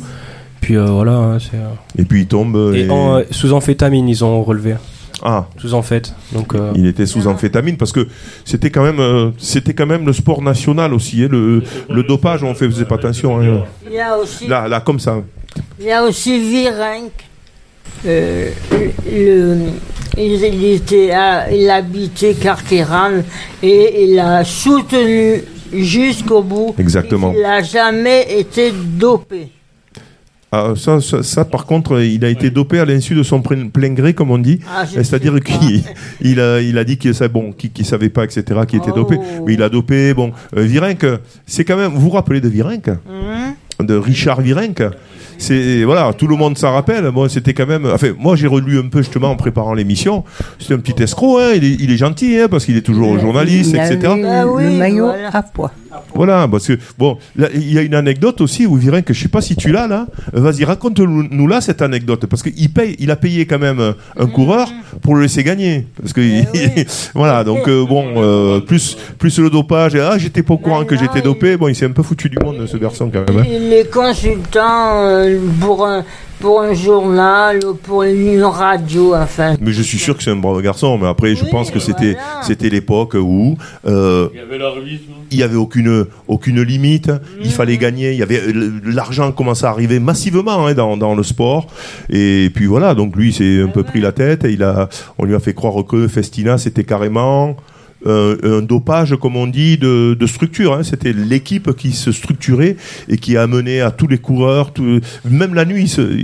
[0.67, 1.57] Puis euh, voilà, hein, c'est.
[1.57, 2.57] euh, Et puis il tombe.
[2.75, 4.75] Et et- en, euh, sous amphétamine, ils ont relevé.
[5.23, 5.47] Ah.
[5.59, 6.13] Sous amphète.
[6.33, 6.57] Donc.
[6.57, 8.09] euh, Il était sous amphétamine parce que
[8.45, 12.43] c'était quand même euh, c'était quand même le sport national aussi hein, le, le dopage
[12.43, 13.63] on faisait pas attention hein.
[13.87, 15.19] Il y a aussi, là là comme ça
[15.79, 17.13] il y a aussi Virenque.
[18.05, 19.57] Euh, le-
[20.19, 23.23] il, il était à- il habitait Carqueran
[23.63, 25.43] et il a soutenu
[25.73, 26.75] jusqu'au bout.
[26.79, 27.33] Exactement.
[27.35, 29.49] Il n'a jamais été dopé.
[30.53, 33.91] Ah, ça, ça, ça, par contre il a été dopé à l'insu de son plein,
[33.91, 34.61] gré comme on dit.
[34.73, 35.83] Ah, c'est-à-dire qu'il
[36.21, 39.17] il a, il a dit qu'il bon qu'il qu'il savait pas etc qu'il était dopé.
[39.19, 39.45] Oh.
[39.47, 40.33] mais il a dopé bon.
[40.57, 41.07] Euh, Virenque
[41.47, 43.87] c'est quand même vous vous rappelez de Virenque Hum?
[43.87, 44.85] de Richard Virenque
[45.37, 47.11] c'est voilà tout le monde s'en rappelle.
[47.11, 50.25] Bon c'était quand même enfin moi j'ai relu un peu justement en préparant l'émission.
[50.61, 53.19] C'était un petit escroc hein, il, est, il est gentil hein, parce qu'il est toujours
[53.19, 55.73] journaliste Il etc eu le maillot à poids.
[56.15, 57.19] Voilà, parce que bon,
[57.55, 60.07] il y a une anecdote aussi où Virenque, je sais pas si tu l'as là.
[60.35, 63.93] Euh, Vas-y, raconte-nous là cette anecdote, parce qu'il paye, il a payé quand même euh,
[64.19, 64.69] un coureur
[65.03, 66.21] pour le laisser gagner, parce que
[67.15, 69.95] voilà, donc euh, bon, euh, plus plus le dopage.
[69.95, 71.57] et, Ah, j'étais pas au courant que j'étais dopé.
[71.57, 73.41] Bon, il s'est un peu foutu du monde ce garçon quand même.
[73.43, 73.47] hein.
[73.51, 75.87] Il est consultant euh, pour
[76.41, 79.57] pour un journal ou pour une radio, enfin.
[79.61, 80.99] Mais je suis sûr que c'est un brave garçon.
[80.99, 83.57] Mais après, je pense que c'était c'était l'époque où
[83.87, 87.11] euh, Il y avait la revue, non il y avait aucune aucune limite.
[87.43, 88.13] Il fallait gagner.
[88.13, 88.43] Il y avait
[88.85, 91.67] l'argent commençait à arriver massivement hein, dans, dans le sport.
[92.11, 92.95] Et puis voilà.
[92.95, 94.45] Donc lui, s'est un peu pris la tête.
[94.45, 99.17] Et il a, on lui a fait croire que Festina, c'était carrément euh, un dopage,
[99.21, 100.75] comme on dit, de, de structure.
[100.75, 100.83] hein.
[100.83, 102.77] C'était l'équipe qui se structurait
[103.09, 106.17] et qui a amené à tous les coureurs, tout- même la nuit, il, se-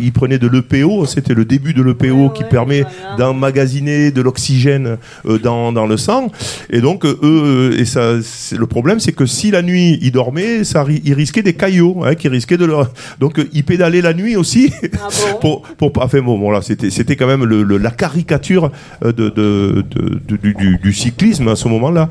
[0.00, 1.06] il prenait de l'EPO.
[1.06, 2.84] C'était le début de l'EPO qui permet
[3.18, 6.30] d'emmagasiner de l'oxygène euh, dans, dans le sang.
[6.70, 9.98] Et donc, euh, eux, euh, et ça, c'est- le problème, c'est que si la nuit
[10.02, 12.92] ils dormaient, ça, ils risquaient des caillots, hein, qui risquaient de leur.
[13.20, 14.72] Donc, euh, ils pédalaient la nuit aussi.
[15.40, 18.70] pour, pour, enfin bon, bon là, c'était, c'était quand même le, le- la caricature
[19.04, 19.84] euh, de, de,
[20.28, 22.08] du, du- du cyclisme à ce moment-là.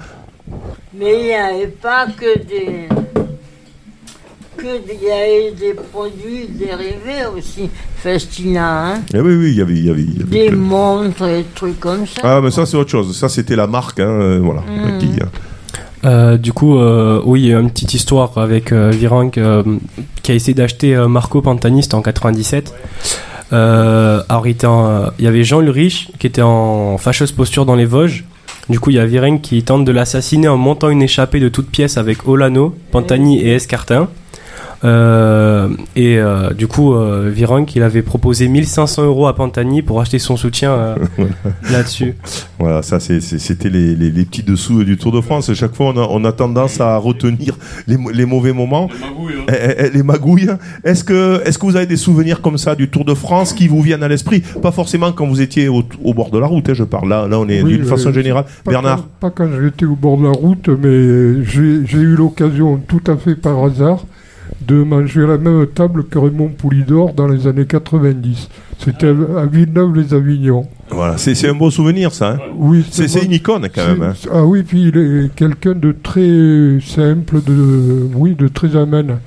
[0.97, 2.87] Mais il n'y avait pas que des.
[4.57, 9.01] que il y avait des produits dérivés aussi, Festina, hein.
[9.13, 11.37] Eh oui, oui, il y avait, il y avait, il y avait Des montres et
[11.39, 12.21] des trucs comme ça.
[12.23, 13.17] Ah, mais ça, c'est autre chose.
[13.17, 14.61] Ça, c'était la marque, hein, euh, voilà.
[14.61, 14.97] Mm.
[14.99, 15.29] qui, hein.
[16.05, 19.63] Euh, du coup, euh, oui, il y a une petite histoire avec euh, Virenque euh,
[20.23, 22.73] qui a essayé d'acheter euh, Marco Pantani, c'était en 97.
[23.51, 27.65] Euh, alors, il, était en- il y avait Jean Ulrich qui était en fâcheuse posture
[27.65, 28.23] dans les Vosges.
[28.69, 31.49] Du coup, il y a Virenque qui tente de l'assassiner en montant une échappée de
[31.49, 34.09] toutes pièces avec Olano, Pantani et Escartin.
[34.85, 39.99] Euh, et euh, du coup, euh, Virenque, il avait proposé 1500 euros à Pantani pour
[39.99, 40.95] acheter son soutien euh,
[41.71, 42.15] là-dessus.
[42.59, 45.53] Voilà, ça c'était les, les- les petits dessous du Tour de France.
[45.53, 47.57] Chaque fois, on a, on a tendance à retenir
[47.87, 48.89] les, mo- les mauvais moments,
[49.49, 50.49] Eh, eh, eh, les magouilles.
[50.83, 53.67] Est-ce que, est-ce que vous avez des souvenirs comme ça du Tour de France qui
[53.67, 54.41] vous viennent à l'esprit?
[54.61, 57.09] Pas forcément quand vous étiez au, au bord de la route, hein, je parle.
[57.09, 58.45] Là, là on est Oui, d'une façon générale.
[58.63, 58.97] pas Bernard?
[59.19, 63.17] Quand, pas quand j'étais au bord de la route, mais j'ai eu l'occasion, tout à
[63.17, 64.05] fait par hasard,
[64.67, 68.49] de manger à la même table que Raymond Poulidor dans les années 90.
[68.77, 70.67] C'était à Villeneuve-les-Avignon.
[70.89, 72.31] Voilà, c'est c'est un beau souvenir, ça.
[72.33, 72.37] hein.
[72.55, 74.01] Oui, c'est une icône quand même.
[74.01, 74.13] hein.
[74.31, 79.17] Ah oui, puis il est quelqu'un de très simple, de oui, de très amène.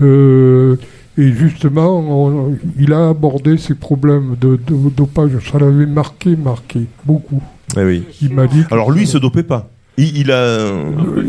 [0.00, 0.76] Euh,
[1.18, 5.32] et justement, on- il a abordé ces problèmes de, de dopage.
[5.50, 7.42] Ça l'avait marqué, marqué beaucoup.
[7.76, 8.04] Eh oui.
[8.22, 8.64] Il m'a dit.
[8.70, 9.68] Alors lui, il se dopait pas.
[9.98, 10.70] Il, il a.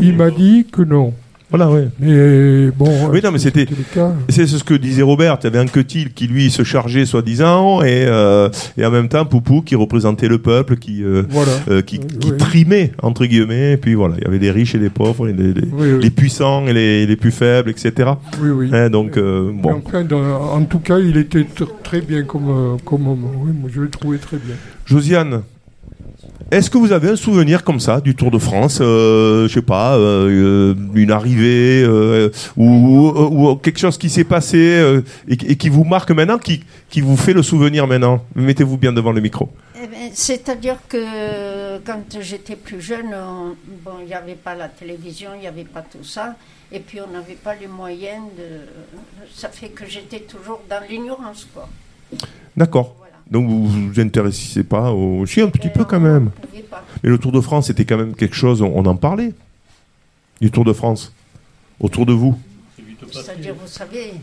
[0.00, 1.12] Il m'a dit que non.
[1.56, 1.82] Voilà, oui.
[2.00, 3.10] Mais bon.
[3.12, 3.64] Oui, non, mais c'était.
[3.94, 4.12] cas.
[4.28, 5.38] C'est ce que disait Robert.
[5.40, 9.08] Il y avait un Quetil qui, lui, se chargeait, soi-disant, et, euh, et en même
[9.08, 11.52] temps, Poupou qui représentait le peuple, qui, euh, Voilà.
[11.68, 12.36] euh, qui, qui oui.
[12.38, 13.74] trimait, entre guillemets.
[13.74, 15.92] Et puis voilà, il y avait des riches et des pauvres, et les, les- Oui,
[15.92, 16.02] oui.
[16.02, 18.10] les puissants et les, les plus faibles, etc.
[18.42, 18.70] Oui, oui.
[18.72, 19.80] Hein, donc, euh, bon.
[19.86, 23.26] enfin, en tout cas, il était tr- très bien comme, euh, comme homme.
[23.44, 24.56] Oui, moi, je l'ai trouvé très bien.
[24.86, 25.42] Josiane,
[26.58, 29.62] est-ce que vous avez un souvenir comme ça du Tour de France euh, Je sais
[29.62, 35.32] pas, euh, une arrivée euh, ou, ou- ou quelque chose qui s'est passé euh, et,
[35.52, 38.24] et qui vous marque maintenant, qui, qui vous fait le souvenir maintenant?
[38.34, 39.48] Mettez-vous bien devant le micro.
[39.76, 44.68] Eh ben, C'est-à-dire que quand j'étais plus jeune, on- bon, il n'y avait pas la
[44.68, 46.36] télévision, il n'y avait pas tout ça,
[46.72, 48.44] et puis on n'avait pas les moyens de.
[49.34, 51.68] Ça fait que j'étais toujours dans l'ignorance, quoi.
[52.56, 52.94] D'accord.
[53.30, 55.24] Donc vous vous intéressez pas au...
[55.26, 56.30] Si, un petit peu quand même.
[57.02, 59.32] Mais le Tour de France, c'était quand même quelque chose, on, on en parlait.
[60.40, 61.12] Du Tour de France.
[61.80, 62.38] Autour de vous.
[63.10, 64.14] C'est-à-dire, vous savez.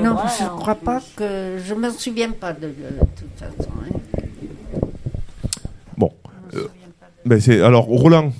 [0.00, 1.58] Non, vrai, je ne crois pas que.
[1.64, 2.68] Je ne me souviens pas de,
[3.16, 3.70] toute façon.
[3.84, 3.98] hein.
[5.96, 6.12] Bon.
[6.54, 6.68] Euh,
[7.24, 8.32] ben c'est alors Roland,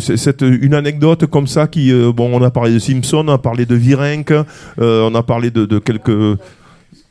[0.00, 3.38] c'est une anecdote comme ça qui euh, bon on a parlé de Simpson, on a
[3.38, 4.44] parlé de Virenque, euh,
[4.78, 6.38] on a parlé de, de quelques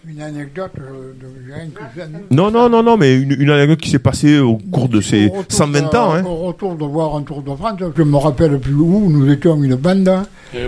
[0.09, 3.79] Une anecdote euh, de rien que je- non non non non mais une, une anecdote
[3.79, 6.23] qui s'est passée au cours de ces Au retour 120 de- ans hein.
[6.23, 9.61] Au retour de voir un Tour de France, je me rappelle plus où, nous étions
[9.61, 10.09] une bande,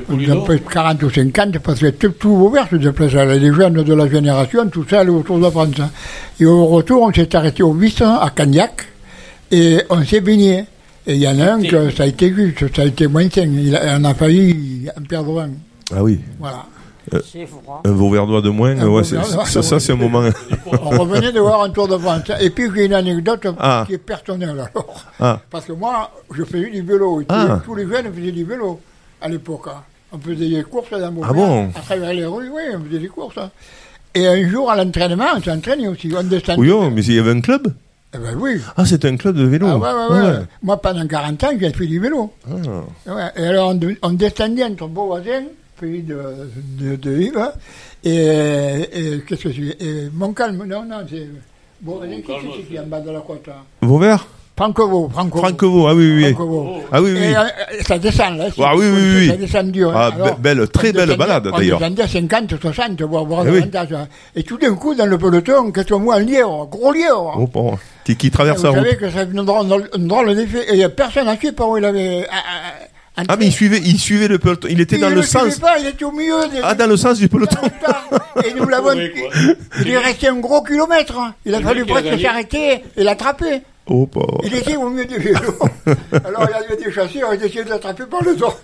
[0.09, 3.81] on était peut 40 ou 50, parce que tout, tout ouvert se déplaçait, les jeunes
[3.81, 5.69] de la génération, tout ça allait au Tour de France.
[6.39, 8.87] Et au retour, on s'est arrêté au Vice, à Cagnac,
[9.51, 10.65] et on s'est baigné.
[11.07, 13.29] Et il y en a un que ça a été juste, ça a été moins
[13.29, 15.49] sain, il a, on a failli en perdre un.
[15.95, 16.19] Ah oui.
[16.39, 16.65] Voilà.
[17.31, 17.47] C'est
[17.85, 20.23] un Vauverdois de moins, ouais, c'est- Vauverdois, ça, ça, c'est un moment.
[20.71, 22.23] On revenait de voir un Tour de France.
[22.39, 23.83] Et puis j'ai une anecdote Ah.
[23.87, 25.05] qui est personnelle alors.
[25.19, 25.39] Ah.
[25.49, 27.21] Parce que moi, je faisais du vélo.
[27.21, 27.59] Et Ah.
[27.65, 28.79] tous les jeunes faisaient du vélo
[29.21, 29.67] à l'époque.
[29.67, 29.81] hein.
[30.11, 33.07] On faisait des courses dans Ah bon À travers les rues, oui, on faisait des
[33.07, 33.37] courses.
[33.37, 33.49] hein.
[34.15, 36.11] Et un jour, à l'entraînement, on s'entraînait aussi.
[36.17, 36.59] On descendait.
[36.59, 37.71] Oui, oh, mais il y avait un club
[38.15, 38.59] Eh ben oui.
[38.75, 39.67] Ah, c'était un club de vélo.
[39.69, 40.27] Ah ouais, ouais, ouais.
[40.31, 40.43] Ouais.
[40.63, 42.33] Moi, pendant 40 ans, j'ai fait du vélo.
[42.49, 43.13] Ah.
[43.13, 45.43] Ouais, Et alors, on, de- on descendait entre Beauvoisin,
[45.79, 46.17] pays de,
[46.79, 47.51] de, de Yves,
[48.03, 51.27] et, et qu'est-ce que c'est et Montcalm, non, non, c'est
[51.81, 53.63] Beauvoisin, qui c'est qui est en bas de la côte hein?
[53.81, 54.25] Vauvert?
[54.57, 55.37] Francovo, Francovo.
[55.41, 56.15] Francovo, ah oui, oui.
[56.25, 56.33] oui.
[56.33, 56.81] Francovo.
[56.91, 57.19] Ah oui, oui.
[57.23, 57.43] Et, euh,
[57.87, 58.47] ça descend, là.
[58.59, 59.93] Ah oui, oui, oui, Ça descend dur.
[59.95, 60.11] Ah, hein.
[60.15, 61.79] Alors, be- belle, très on belle balade, on d'ailleurs.
[61.79, 63.59] descendait à 50, 60, voire, voire Eh oui.
[63.61, 64.07] davantage, hein.
[64.35, 66.15] Et tout d'un coup, dans le peloton, qu'est-ce qu'on voit?
[66.15, 67.37] Un lièvre, gros lièvre.
[67.39, 67.77] Oh, bon.
[68.03, 68.79] Qui, qui traverse Vous la route.
[68.83, 70.75] savez que ça fait une drôle, d'effet.
[70.75, 72.25] Et a personne à suivre par où il avait.
[72.29, 72.73] ah, ah,
[73.27, 74.67] Ah, mais il suivait, il suivait le peloton.
[74.71, 75.57] Il était il dans le sens.
[75.59, 76.47] pas, il était au milieu.
[76.51, 77.57] Des, Ah, dans le sens du peloton.
[78.45, 78.93] Et nous l'avons.
[78.93, 81.17] Il est resté un gros kilomètre.
[81.17, 81.33] hein.
[81.45, 83.61] Il a fallu a presque s'arrêter et l'attraper.
[83.87, 84.07] Oh.
[84.43, 85.39] Il était au milieu du vélo.
[86.23, 88.53] Alors il y avait des chasseurs, ils essayaient de l'attraper par le dos.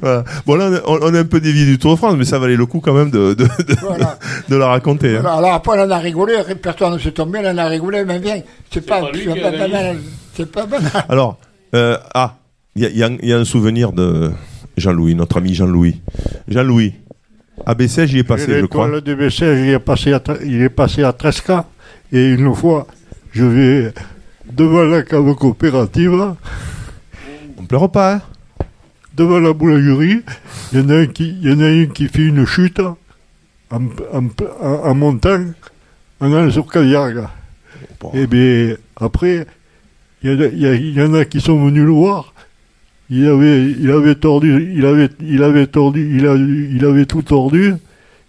[0.00, 0.24] Voilà.
[0.46, 2.54] Bon, là, on, on est un peu dévié du Tour de France, mais ça valait
[2.56, 4.18] le coup quand même de, de, de, Voilà.
[4.48, 5.16] de la raconter.
[5.16, 5.24] hein.
[5.24, 8.18] Alors, après, on en a rigolé, personne ne s'est tombé, on en a rigolé, mais
[8.18, 8.40] bien,
[8.70, 9.96] c'est pas, a banal.
[10.36, 10.90] C'est pas banal.
[11.08, 11.38] Alors,
[11.74, 12.34] euh, ah,
[12.78, 14.30] il y a, y y un souvenir de
[14.76, 16.00] Jean-Louis, notre ami Jean-Louis.
[16.46, 16.94] Jean-Louis,
[17.66, 17.74] à
[18.06, 18.88] j'y ai passé, je crois.
[19.00, 19.12] De
[19.58, 21.66] il est passé à, Tra- il est passé à Tresca.
[22.12, 22.86] Et une fois,
[23.32, 23.92] je vais
[24.50, 26.34] devant la cave coopérative,
[27.58, 28.22] On pleure pas, hein?
[29.16, 30.22] Devant la boulangerie,
[30.72, 32.78] il y en a un qui, il y en a un qui fait une chute
[32.78, 32.96] en,
[34.12, 34.26] en,
[34.62, 35.42] en- en montant,
[36.20, 36.66] en allant sur.
[38.14, 39.46] Et bien, après,
[40.22, 42.32] y, y il y en a qui sont venus le voir.
[43.10, 47.22] Il avait, il avait tordu, il avait, il avait tordu, il, a, il avait tout
[47.22, 47.74] tordu.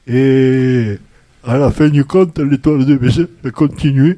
[0.07, 0.97] Et
[1.45, 4.17] à la fin du compte, l'étoile de Bessèges a continué.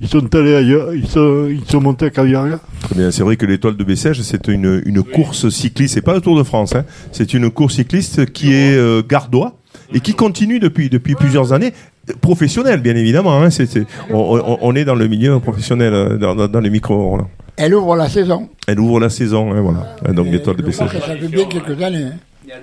[0.00, 2.60] ils sont allés ailleurs, ils sont, ils sont montés à Caviaria.
[2.82, 6.14] Très bien, c'est vrai que l'étoile de Bessèges, c'est une, une course cycliste, c'est pas
[6.14, 6.84] le Tour de France, hein.
[7.12, 9.56] c'est une course cycliste qui est euh, gardois
[9.94, 11.72] et qui continue depuis, depuis plusieurs années,
[12.20, 13.50] professionnelle bien évidemment, hein.
[13.50, 16.70] c'est, c'est- on, on- on est dans le milieu professionnel, euh, dans, dans, dans les
[16.70, 17.16] micros.
[17.16, 17.24] là.
[17.56, 18.48] Elle ouvre la saison.
[18.66, 20.88] Elle ouvre la saison, hein, voilà, Hein, donc l'étoile de Bessèges.
[20.90, 22.04] ça fait bien quelques années.
[22.04, 22.56] hein.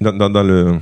[0.00, 0.76] Dans, dans, dans le...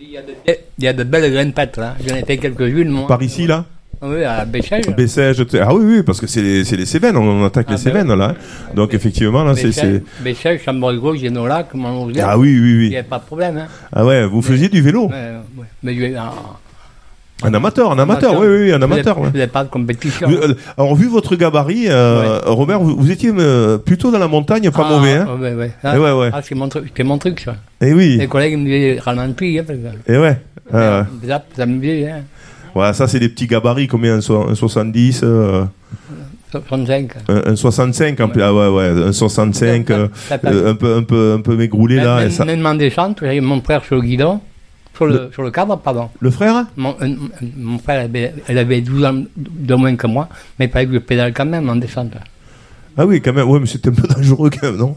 [0.00, 0.32] Il y a de,
[0.78, 1.96] il y a de belles grimpettes là.
[2.06, 3.06] J'en ai fait quelques-unes moi.
[3.08, 3.64] Par ici là
[4.02, 4.44] Oui, à.
[4.44, 7.66] Bessèges, tu- ah oui, oui, parce que c'est les, c'est les Cévennes, on, on attaque
[7.68, 8.28] Ah, les ben Cévennes là.
[8.30, 8.74] hein.
[8.74, 10.02] Donc effectivement là, c'est.
[10.20, 12.14] Béchage, Chambord-Gauche, Génolac, Montrouge.
[12.22, 12.84] Ah oui, oui, oui.
[12.86, 13.56] Il n'y a pas de problème.
[13.58, 13.66] Hein.
[13.92, 15.66] Ah ouais, vous faisiez du vélo Ouais, ouais.
[15.82, 16.32] Mais je- en-
[17.44, 19.18] Un amateur, un amateur, oui, oui, oui, un amateur.
[19.18, 19.26] ouais.
[19.28, 20.28] Je faisais pas de compétition.
[20.28, 24.28] Vu- euh, alors, vu votre gabarit, euh, Robert, vous, vous étiez euh, plutôt dans la
[24.28, 25.70] montagne, pas Ah, mauvais, hein ouais, ouais.
[25.84, 26.30] Eh ouais, ouais.
[26.32, 27.56] Ah, c'est mon, truc- c'est mon truc, ça.
[27.80, 28.16] Eh oui.
[28.18, 29.58] Les collègues me disaient ralentis.
[29.58, 29.64] Hein,
[30.06, 30.38] Et ouais.
[30.74, 32.22] euh, ça, ça me dit, hein.
[32.74, 35.64] voilà, ça, c'est des petits gabarits, combien Un, so- un 70 euh,
[36.52, 37.12] 65.
[37.28, 38.42] un, un 65 en plus.
[38.42, 40.52] Ah ouais, ouais, un 65, euh, ça passe.
[40.54, 42.20] euh, un, peu, un, peu, un peu mégroulé là.
[42.20, 44.40] et Même, ça- même en descente, mon frère sur le guidon,
[44.94, 46.08] sur le, sur le cadre, pardon.
[46.20, 47.16] Le frère mon, un-
[47.56, 50.28] mon frère, avait, elle avait 12 ans de moins que moi,
[50.58, 52.12] mais il fallait que je pédale quand même en descente.
[52.96, 54.96] Ah oui, quand même, ouais, mais c'était un peu dangereux quand même, non?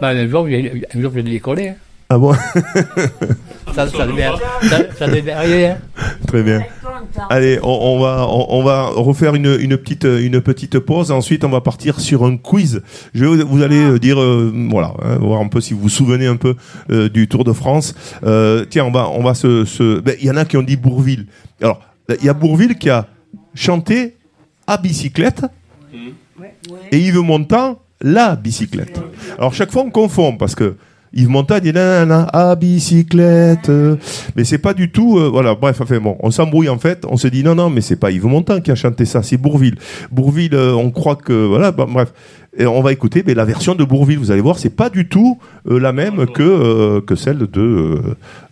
[0.00, 1.68] Ben, un jour, j'ai un jour, j'ai décollé.
[1.68, 1.74] hein.
[2.08, 2.32] Ah bon?
[3.74, 4.28] Ça, ça devait,
[4.68, 5.66] ça, ça devait arriver.
[5.68, 5.78] hein.
[6.26, 6.62] Très bien.
[7.30, 11.10] Allez, on, on va on, on va refaire une, une petite une petite pause.
[11.10, 12.82] Ensuite, on va partir sur un quiz.
[13.14, 15.88] Je vais, vous allez euh, dire euh, voilà, hein, voir un peu si vous vous
[15.88, 16.56] souvenez un peu
[16.90, 17.94] euh, du Tour de France.
[18.24, 20.00] Euh, tiens, on va on va se se.
[20.00, 21.26] ben, Il y en a qui ont dit Bourville.
[21.62, 23.06] Alors, il y a Bourville qui a
[23.54, 24.16] chanté
[24.66, 25.44] à bicyclette
[26.92, 29.00] et Yves Montand la bicyclette.
[29.36, 30.76] Alors chaque fois on confond parce que
[31.12, 33.70] Yves Montand dit nanana à bicyclette,
[34.36, 37.04] mais c'est pas du tout euh, voilà bref enfin bon on s'embrouille en fait.
[37.08, 39.36] On se dit non non mais c'est pas Yves Montand qui a chanté ça c'est
[39.36, 39.76] Bourville.
[40.12, 42.12] Bourville euh, on croit que voilà bah, bref.
[42.56, 45.08] Et on va écouter mais la version de Bourville vous allez voir c'est pas du
[45.08, 45.38] tout
[45.68, 48.00] euh, la même que que celle de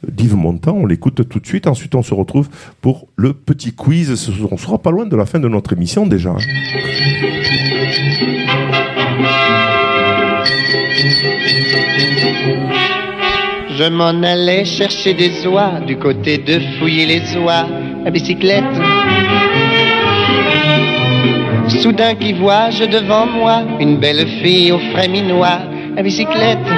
[0.08, 1.68] d'Yves Montand on l'écoute tout de suite.
[1.68, 2.48] Ensuite on se retrouve
[2.80, 4.30] pour le petit quiz.
[4.50, 7.27] On sera pas loin de la fin de notre émission déjà hein.
[13.78, 17.66] Je m'en allais chercher des oies du côté de fouiller les oies
[18.04, 18.64] à bicyclette.
[21.68, 25.60] Soudain qui vois-je devant moi une belle fille au frais minois
[25.96, 26.68] à bicyclette.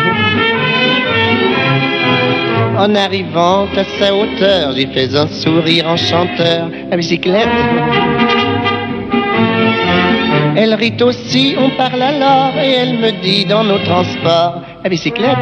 [2.77, 7.49] En arrivant à sa hauteur, j'y fais un sourire enchanteur à bicyclette.
[10.57, 15.37] Elle rit aussi, on parle alors et elle me dit dans nos transports à bicyclette.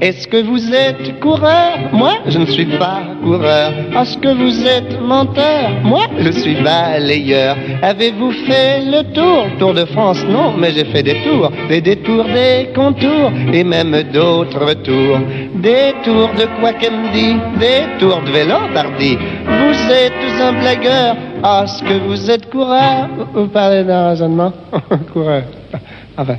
[0.00, 1.78] Est-ce que vous êtes coureur?
[1.92, 3.72] Moi, je ne suis pas coureur.
[4.00, 5.70] Est-ce que vous êtes menteur?
[5.82, 7.56] Moi, je suis balayeur.
[7.82, 9.46] Avez-vous fait le tour?
[9.58, 11.50] Tour de France Non, mais j'ai fait des tours.
[11.68, 15.18] Des détours, des contours et même d'autres tours.
[15.56, 17.36] Des tours de dit?
[17.58, 18.56] Des tours de vélo.
[18.70, 21.16] Vous êtes un blagueur.
[21.44, 23.08] Est-ce que vous êtes coureur?
[23.34, 24.52] Vous parlez d'un raisonnement?
[25.12, 25.42] Coureur.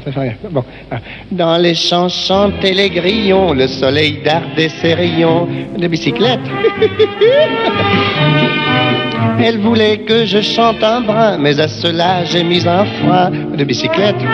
[0.05, 0.33] Rien.
[0.49, 0.63] Bon.
[0.91, 0.97] ah.
[1.31, 6.39] Dans les champs chantaient les grillons, le soleil dardait ses rayons de bicyclette.
[9.43, 13.63] Elle voulait que je chante un brin, mais à cela j'ai mis un frein de
[13.63, 14.15] bicyclette.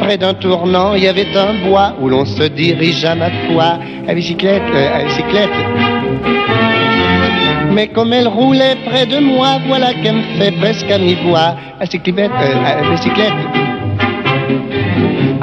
[0.00, 3.78] Près d'un tournant, il y avait un bois où l'on se dirige à ma foi
[4.08, 5.95] à bicyclette, euh, à bicyclette.
[7.76, 11.54] Mais comme elle roulait près de moi, voilà qu'elle me fait presque à mi-voix.
[11.78, 13.65] À cyclette, euh, à bicyclette.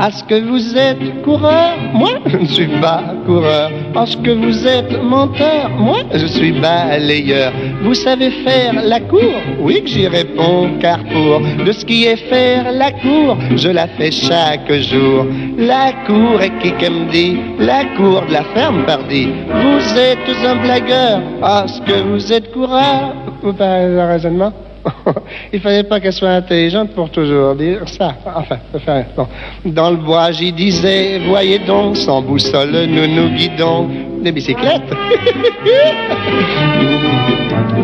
[0.01, 3.69] Est-ce que vous êtes coureur Moi, je ne suis pas coureur.
[4.01, 7.51] Est-ce que vous êtes menteur Moi, je suis balayeur.
[7.83, 9.33] Vous savez faire la cour?
[9.59, 13.87] Oui que j'y réponds, car pour de ce qui est faire la cour, je la
[13.87, 15.25] fais chaque jour.
[15.57, 17.37] La cour est qui qu'elle me dit?
[17.59, 19.27] La cour de la ferme, pardi.
[19.47, 21.21] Vous êtes un blagueur.
[21.43, 24.51] Est-ce que vous êtes coureur Vous parlez de raisonnement?
[25.53, 28.15] Il fallait pas qu'elle soit intelligente pour toujours dire ça.
[28.25, 29.05] Enfin, rien.
[29.15, 29.27] Bon.
[29.65, 33.89] Dans le bois, j'y disais, voyez donc, sans boussole, nous nous guidons.
[34.21, 34.81] Des bicyclettes.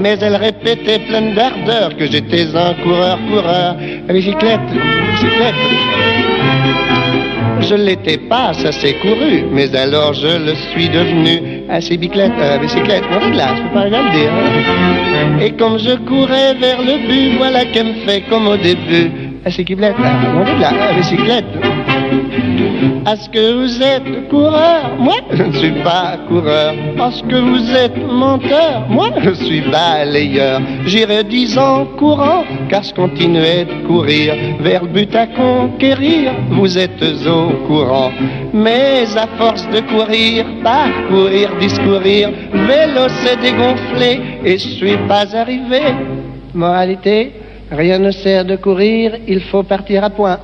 [0.01, 3.75] Mais elle répétait pleine d'ardeur que j'étais un coureur-coureur.
[4.07, 4.61] À bicyclette,
[5.11, 5.55] bicyclette.
[7.61, 12.31] Je l'étais pas, ça s'est couru, mais alors je le suis devenu à ces bicyclettes,
[12.41, 14.31] à bicyclette, non là, je peux pas le dire.
[14.31, 15.39] hein.
[15.41, 19.11] Et comme je courais vers le but, voilà qu'elle me fait comme au début,
[19.45, 21.45] à de là, à bicyclette.
[23.07, 24.91] Est-ce que vous êtes coureur?
[24.99, 26.73] Moi, je ne suis pas coureur.
[26.73, 28.85] Est-ce que vous êtes menteur?
[28.89, 30.61] Moi, je suis balayeur.
[30.85, 36.33] J'irai dix ans courant, car je continuais de courir vers le but à conquérir.
[36.51, 38.11] Vous êtes au courant.
[38.53, 45.81] Mais à force de courir, parcourir, discourir, vélo s'est dégonflé et je suis pas arrivé.
[46.53, 47.33] Moralité,
[47.71, 50.39] rien ne sert de courir, il faut partir à point.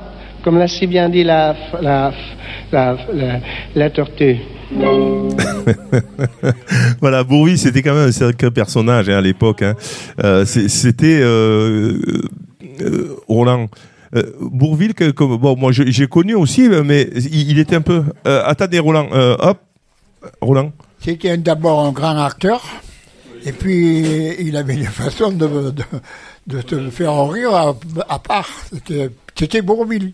[0.46, 2.12] Comme l'a si bien dit la, la,
[2.70, 3.40] la, la,
[3.74, 4.36] la tortue.
[7.00, 9.62] voilà, Bourville, c'était quand même un sacré personnage hein, à l'époque.
[9.62, 9.74] hein.
[10.22, 11.98] Euh, c'était euh,
[12.80, 13.66] euh, Roland.
[14.14, 18.04] Euh, Bourville, que, bon, moi j'ai connu aussi, mais il, il était un peu.
[18.28, 19.58] Euh, attendez, Roland, euh, hop,
[20.40, 20.70] Roland.
[21.00, 22.62] C'était d'abord un grand acteur,
[23.44, 25.82] et puis il avait une façon de, de,
[26.46, 27.74] de te faire rire à,
[28.08, 28.48] à part.
[28.72, 30.12] C'était- C'était Bourville.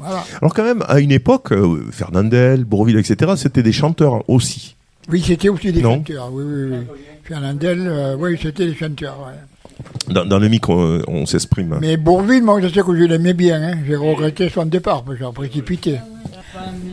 [0.00, 0.24] Voilà.
[0.40, 4.74] Alors quand même, à une époque, euh, Fernandel, Bourville, etc., c'était des chanteurs aussi.
[5.10, 5.96] Oui, c'était aussi des Non.
[5.96, 6.30] chanteurs.
[6.32, 6.76] Oui, oui, oui.
[7.24, 9.18] Fernandel, euh, oui, c'était des chanteurs.
[9.26, 10.12] ouais.
[10.12, 11.78] Dans, dans le micro, euh, on s'exprime.
[11.80, 13.62] Mais Bourville, moi, je sais que je l'aimais bien.
[13.62, 13.78] hein.
[13.86, 15.98] J'ai regretté son départ, parce que j'ai précipité.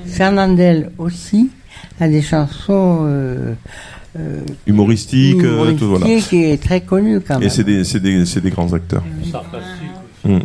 [0.05, 1.49] Fernandel aussi
[1.99, 3.53] a des chansons euh,
[4.17, 6.05] euh, Humoristique, euh, tout voilà.
[6.05, 7.49] humoristiques et très connues quand Et même.
[7.49, 7.99] c'est des, c'est
[8.41, 9.03] des, grands acteurs.
[9.31, 9.89] Sarcastique.
[10.23, 10.39] Mm.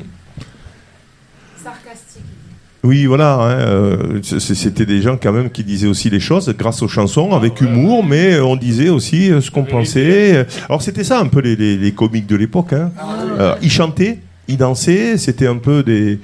[2.85, 3.35] Oui, voilà.
[3.35, 7.33] hein, euh, C'était des gens quand même qui disaient aussi les choses grâce aux chansons,
[7.33, 10.47] avec humour, mais on disait aussi euh, ce qu'on pensait.
[10.69, 12.73] Alors c'était ça un peu les, les, les comiques de l'époque.
[12.73, 12.91] Hein.
[13.39, 14.19] Euh, ils chantaient.
[14.49, 16.19] Ils dansaient, c'était un peu des,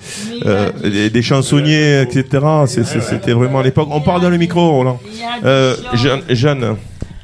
[0.45, 2.25] euh, des, des chansonniers, etc.
[2.67, 3.87] C'était vraiment à l'époque.
[3.93, 5.01] On parle dans le micro, Roland.
[5.45, 6.75] Euh, Jeanne, Jeanne.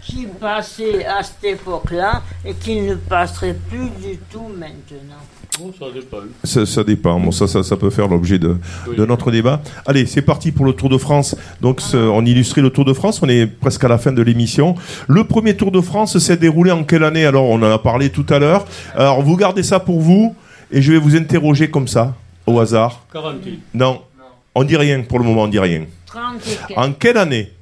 [0.05, 5.23] Qui passait à cette époque-là et qui ne passerait plus du tout maintenant.
[5.59, 6.17] Bon, ça dépend.
[6.43, 7.21] Ça, ça dépend.
[7.21, 8.57] Bon, ça, ça, ça peut faire l'objet de,
[8.97, 9.63] de notre débat.
[9.87, 11.37] Allez, c'est parti pour le Tour de France.
[11.61, 13.23] Donc, ce- on illustrait le Tour de France.
[13.23, 14.75] On est presque à la fin de l'émission.
[15.07, 17.25] Le premier Tour de France s'est déroulé en quelle année?
[17.25, 18.67] Alors, on en a parlé tout à l'heure.
[18.97, 20.35] Alors, vous gardez ça pour vous
[20.73, 22.15] et je vais vous interroger comme ça,
[22.49, 23.07] au hasard.
[23.13, 23.37] 40.
[23.75, 24.03] Non,
[24.57, 25.43] on dit rien pour le moment.
[25.43, 25.85] On dit rien.
[26.07, 26.73] 34.
[26.79, 27.53] En quelle année?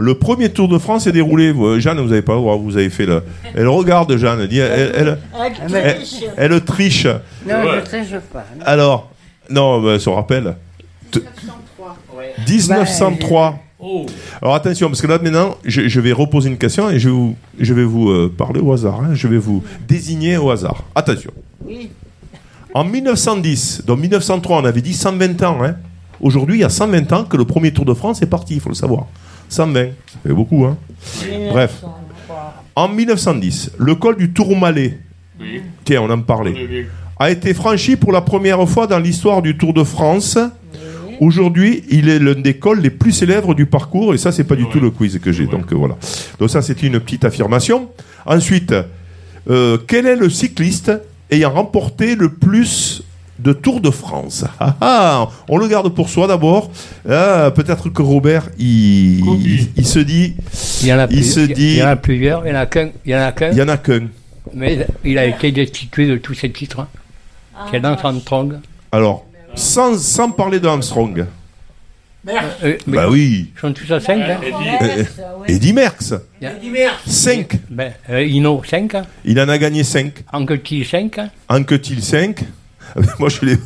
[0.00, 2.76] Le premier Tour de France s'est déroulé Vous, Jeanne, vous avez pas le droit, vous
[2.76, 3.22] avez fait le.
[3.54, 4.40] Elle regarde, Jeanne.
[4.40, 6.24] Elle, dit, elle, elle, Elle elle- triche.
[6.36, 7.06] elle triche.
[7.06, 8.44] Non, je triche pas.
[8.58, 8.64] non.
[8.66, 9.10] Alors,
[9.48, 10.56] non, bah, elle se rappelle.
[11.10, 11.20] T-
[12.48, 13.58] 1903.
[13.82, 14.04] Oh.
[14.42, 17.14] Alors attention, parce que là maintenant, je, je vais reposer une question et je vais
[17.14, 19.00] vous, je vais vous euh, parler au hasard.
[19.00, 19.14] hein.
[19.14, 20.84] Je vais vous désigner au hasard.
[20.94, 21.30] Attention.
[21.66, 21.88] Oui.
[22.74, 25.58] En 1910, donc 1903, on avait dit 120 ans.
[25.64, 25.76] hein.
[26.20, 28.60] Aujourd'hui, il y a 120 ans que le premier Tour de France est parti, il
[28.60, 29.06] faut le savoir.
[29.50, 30.64] 120, ça fait beaucoup.
[30.64, 30.76] Hein.
[31.50, 31.82] Bref.
[32.76, 34.98] En 1910, le col du Tourmalet,
[35.40, 35.60] Oui.
[35.84, 36.86] tiens, on en parlait,
[37.18, 40.38] a été franchi pour la première fois dans l'histoire du Tour de France.
[41.20, 44.56] Aujourd'hui, il est l'un des cols les plus célèbres du parcours, et ça, c'est pas
[44.56, 45.46] du tout le quiz que j'ai.
[45.46, 45.96] Donc voilà.
[46.38, 47.88] Donc ça, c'est une petite affirmation.
[48.24, 48.74] Ensuite,
[49.50, 50.92] euh, quel est le cycliste
[51.30, 53.02] ayant remporté le plus
[53.42, 56.70] de Tour de France Ah, ah, On le garde pour soi d'abord.
[57.08, 60.34] Ah, Peut-être que Robert, il, il, il se dit,
[60.82, 62.60] Il y en a, il plus- se dit, y en a plusieurs, il y en
[62.60, 62.90] a qu'un.
[63.04, 63.50] Il y en a qu'un.
[63.52, 64.06] il y en a qu'un.
[64.54, 66.86] Mais il a été destitué de tous ses titres.
[67.56, 68.58] Ah, C'est Lance Armstrong.
[68.92, 71.26] Alors, sans, sans parler de Armstrong.
[72.62, 73.50] Euh, Bah oui.
[73.56, 74.20] Ils sont tous à 5.
[74.20, 74.40] Hein.
[74.82, 75.04] Euh,
[75.48, 76.12] Eddie Merckx.
[76.42, 77.58] Il y a- 5.
[77.70, 78.92] Ben, euh, Hino 5.
[79.24, 80.12] Il en a gagné 5.
[80.32, 81.18] Anquetil 5.
[81.48, 82.44] Anquetil 5.
[83.18, 83.56] moi, je l'ai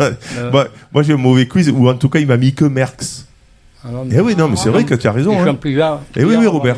[0.52, 3.26] moi, moi, j'ai un mauvais quiz, ou en tout cas, il m'a mis que Merckx.
[3.84, 5.38] Ah non, Eh oui, non, mais c'est vrai que tu as raison.
[5.40, 5.46] Hein.
[5.46, 6.00] sont plusieurs.
[6.16, 6.76] Eh oui, oui, Robert.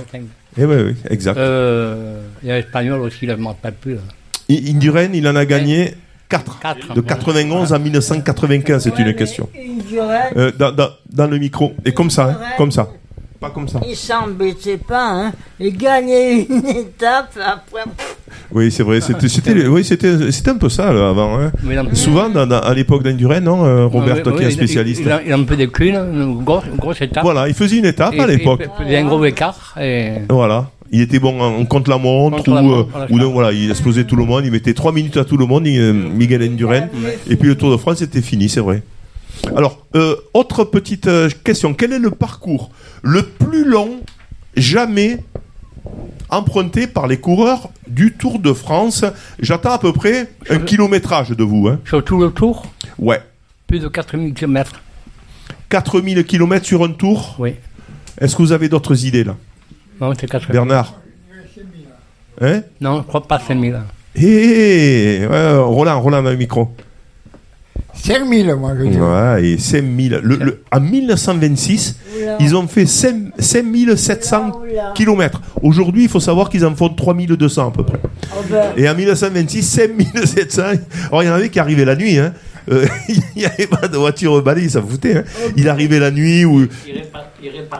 [0.58, 1.36] Eh oui, oui, exact.
[1.38, 3.94] Euh, il y a l'Espagnol aussi, là, je ne m'en rappelle plus.
[3.94, 4.00] là.
[4.48, 5.94] I- Indurain, il en a gagné
[6.28, 6.58] 4.
[6.60, 6.94] Quatre.
[6.94, 9.48] De 91 à 1995, c'est une question.
[9.56, 11.74] Indurain, Euh, dans, dans- dans le micro.
[11.84, 12.88] Et comme ça, hein, comme ça.
[13.40, 13.80] Pas comme ça.
[13.88, 15.32] il s'embêtait pas, hein.
[15.60, 17.82] Il gagnait une étape, après.
[18.52, 19.00] Oui, c'est vrai.
[19.00, 21.38] C'était, c'était, oui, c'était, c'était un peu ça là, avant.
[21.38, 21.52] hein.
[21.92, 24.50] Souvent, dans- dans- à l'époque d'Indurain, non, euh, Robert, Oui, toi oui, qui es un
[24.50, 25.00] il- spécialiste.
[25.00, 27.22] Il, il a, il a un peu de cul, là, une grosse, une grosse étape.
[27.24, 28.62] Voilà, il faisait une étape Et- à l'époque.
[28.80, 29.74] Il faisait un gros écart.
[29.80, 30.12] Et...
[30.30, 30.70] Voilà.
[30.92, 33.32] Il était bon en, contre la montre Contre ou, la euh, montre, voilà, ou donc,
[33.32, 35.80] voilà, il explosait tout le monde, il mettait 3 minutes à tout le monde, il,
[35.80, 36.88] euh, Miguel Indurain.
[37.28, 38.82] Et puis le Tour de France était fini, c'est vrai.
[39.56, 41.74] Alors, euh, autre petite euh, question.
[41.74, 42.70] Quel est le parcours
[43.02, 44.00] le plus long
[44.56, 45.22] jamais
[46.28, 49.04] emprunté par les coureurs du Tour de France
[49.38, 51.68] J'attends à peu près un kilométrage de vous.
[51.68, 51.80] Hein.
[51.86, 52.66] Sur tout le tour
[52.98, 53.20] Ouais.
[53.66, 54.80] Plus de 4000 km.
[55.68, 57.54] 4000 km sur un tour Oui.
[58.18, 59.36] Est-ce que vous avez d'autres idées là?
[60.00, 60.52] Non, c'est 4000.
[60.52, 60.94] Bernard?
[62.40, 62.62] Hein?
[62.80, 63.80] Non, je crois pas 5000.
[64.14, 64.22] Hé,
[65.22, 66.74] hé, ouais, Roland, Roland dans le micro.
[67.96, 68.98] 5000, moi, je dis.
[68.98, 70.20] Ouais, et 5000.
[70.22, 72.36] Le, le- en 1926, Oula.
[72.40, 74.52] ils ont fait 5 5700
[74.94, 75.40] km.
[75.62, 77.98] Aujourd'hui, il faut savoir qu'ils en font 3200 à peu près.
[78.32, 80.62] Oh ben, Et en 1926, 5700.
[81.08, 82.18] Alors, il y en avait qui arrivaient la nuit.
[82.18, 82.32] Hein.
[82.70, 85.18] Euh, il n'y avait pas de voiture balayée, ça foutait.
[85.18, 85.24] Hein.
[85.56, 86.62] Il arrivait la nuit ou.
[86.62, 86.66] Euh,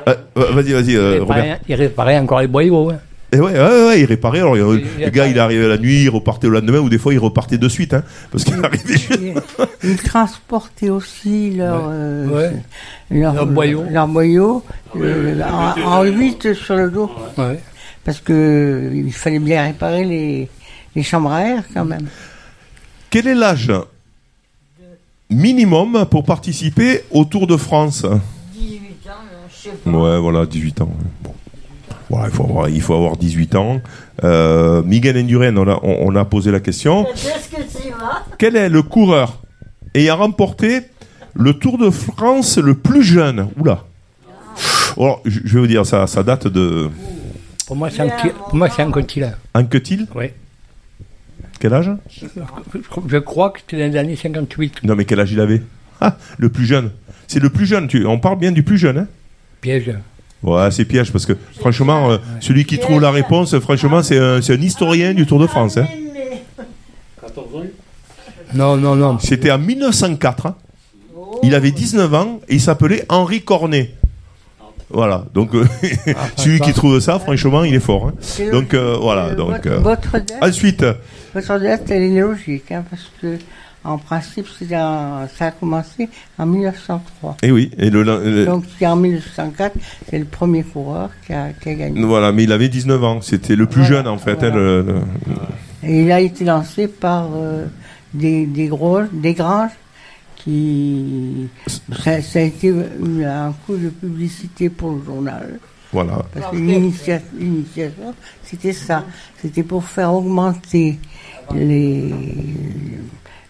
[0.08, 0.14] euh,
[0.52, 1.36] vas-y, vas-y, euh, il, Robert.
[1.36, 2.90] réparait, il réparait encore les boyaux.
[2.90, 2.98] Hein.
[3.32, 4.38] Et ouais, ouais, ouais, il réparait.
[4.38, 6.98] Alors, il- Il- le gars, il arrivait la nuit, il repartait le lendemain, ou des
[6.98, 7.92] fois, il repartait de suite.
[7.92, 9.34] Hein, parce qu'il arrivait.
[9.82, 12.52] Ils transportaient aussi leurs euh, Ouais.
[13.10, 13.84] leurs Leurs boyaux.
[13.90, 14.62] leurs boyaux,
[14.96, 17.10] euh, en, en huit sur le dos.
[17.36, 17.58] Ouais.
[18.04, 20.48] Parce que il fallait bien réparer les,
[20.94, 22.06] les chambres à air quand même.
[23.10, 23.72] Quel est l'âge
[25.30, 28.06] minimum pour participer au Tour de France?
[28.54, 29.90] 18 ans, non, je sais pas.
[29.90, 30.90] Ouais, voilà, 18 ans.
[31.22, 31.34] Bon.
[32.10, 33.80] Il, faut avoir, il faut avoir 18 ans.
[34.24, 37.06] Euh, Miguel Indurain, on a, on, on a posé la question.
[38.38, 39.42] Quel est le coureur
[39.94, 40.82] ayant remporté
[41.34, 43.48] le Tour de France le plus jeune?
[43.58, 43.84] Oula.
[44.96, 46.88] Alors, je je vais vous dire, ça, ça date de.
[47.66, 49.32] Pour moi, c'est un, petit- pour moi, c'est un continent.
[49.54, 50.26] Un que-t-il Oui.
[51.58, 51.90] Quel âge?
[52.10, 52.26] Je,
[53.08, 54.84] je crois que c'était dans les années 58.
[54.84, 55.62] Non, mais quel âge il avait?
[56.00, 56.90] Ah, le plus jeune.
[57.26, 57.88] C'est le plus jeune.
[57.88, 59.06] Tu, on parle bien du plus jeune, hein?
[59.60, 59.90] Piège.
[60.46, 64.40] Ouais, c'est piège parce que franchement, euh, celui qui trouve la réponse, franchement, c'est un,
[64.40, 65.76] c'est un historien du Tour de France.
[65.76, 65.86] hein.
[67.20, 67.62] 14 ans
[68.54, 69.18] Non, non, non.
[69.18, 70.46] C'était en 1904.
[70.46, 70.54] hein.
[71.42, 73.90] Il avait 19 ans et il s'appelait Henri Cornet.
[74.88, 75.64] Voilà, donc euh,
[76.36, 78.06] celui qui trouve ça, franchement, il est fort.
[78.08, 78.14] hein.
[78.20, 79.02] C'est Donc euh, logique.
[79.02, 80.86] voilà, donc votre- euh, votre date ensuite,
[81.34, 83.36] Votre date, elle est logique, hein, parce que
[83.86, 86.08] en principe, ça a commencé
[86.38, 87.36] en 1903.
[87.42, 89.74] et Eh oui, et le, le- Donc c'est en 1904,
[90.10, 92.02] c'est le premier coureur qui a, qui a gagné.
[92.04, 94.42] voilà, mais il avait 19 ans, c'était le plus jeune en fait.
[94.42, 95.00] hein, le- le-
[95.88, 97.66] Et il a été lancé par euh,
[98.12, 99.70] des, des, gros, des granges
[100.36, 101.48] qui.
[102.02, 102.70] Ça, ça a été
[103.24, 105.58] un coup de publicité pour le journal.
[105.92, 106.24] voilà.
[106.34, 109.04] Parce que l'initia- l'initiation, c'était ça.
[109.40, 110.98] C'était pour faire augmenter
[111.54, 112.12] les,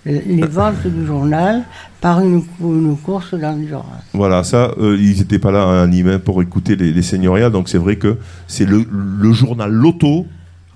[0.07, 1.65] les ventes du journal
[2.01, 3.85] par une, une course d'endurance.
[4.15, 7.51] Voilà, ça, euh, ils n'étaient pas là à Nîmes hein, pour écouter les, les seigneuriales,
[7.51, 10.27] donc c'est vrai que c'est le, le journal Loto,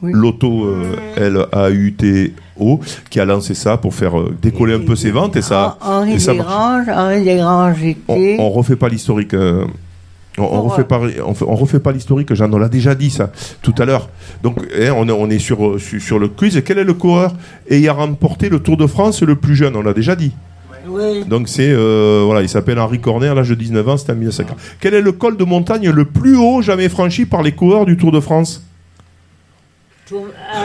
[0.02, 5.36] Loto euh, L-A-U-T-O, qui a lancé ça pour faire euh, décoller un peu ses ventes
[5.36, 6.32] et ça, Henri et ça.
[6.32, 8.36] Desgranges, Henri Desgranges était.
[8.38, 9.34] On, on refait pas l'historique.
[10.38, 12.32] On, on refait pas, on, fait- on refait pas l'historique.
[12.34, 13.30] J'en ai déjà dit ça
[13.62, 14.08] tout à l'heure.
[14.42, 16.62] Donc, hein, on, est, on est sur, euh, sur sur le quiz.
[16.64, 17.34] Quel est le coureur
[17.68, 19.76] ayant remporté le Tour de France le plus jeune?
[19.76, 20.32] On l'a déjà dit.
[20.88, 21.24] Oui.
[21.26, 24.16] Donc c'est euh, voilà, il s'appelle Henri Cornet à l'âge de 19 ans, c'était en
[24.16, 24.56] 1950.
[24.80, 27.96] Quel est le col de montagne le plus haut jamais franchi par les coureurs du
[27.98, 28.64] Tour de France?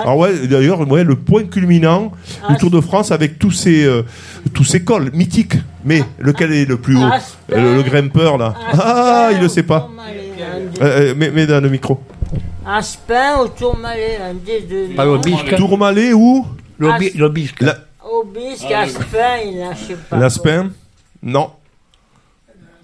[0.01, 2.11] Alors ouais, d'ailleurs, ouais, le point culminant
[2.49, 4.03] du Tour de France avec tous ces euh,
[4.53, 5.55] tous ces cols mythiques.
[5.83, 7.61] Mais lequel est le plus haut Aspen.
[7.63, 8.55] le, le grimpeur là.
[8.73, 9.89] Ah, il le sait pas.
[10.81, 12.01] Euh, euh, mets, mets dans le micro.
[12.67, 14.89] Aspin au Tourmalet, un des deux.
[15.55, 16.45] Tourmalet ou
[16.79, 17.61] L'Obi- L'Obisque.
[17.61, 20.17] La- Aubisque, Aspin, il n'a, je sais pas.
[20.17, 20.69] L'Aspin
[21.21, 21.51] Non.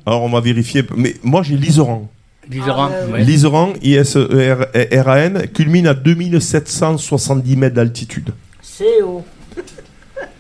[0.06, 0.84] Alors on va vérifier.
[0.96, 2.10] Mais moi j'ai l'Iseran.
[2.50, 2.90] Liseran.
[3.14, 3.18] Ah.
[3.18, 8.32] L'Iseran, I-S-E-R-A-N, culmine à 2770 mètres d'altitude.
[8.62, 9.24] C'est haut.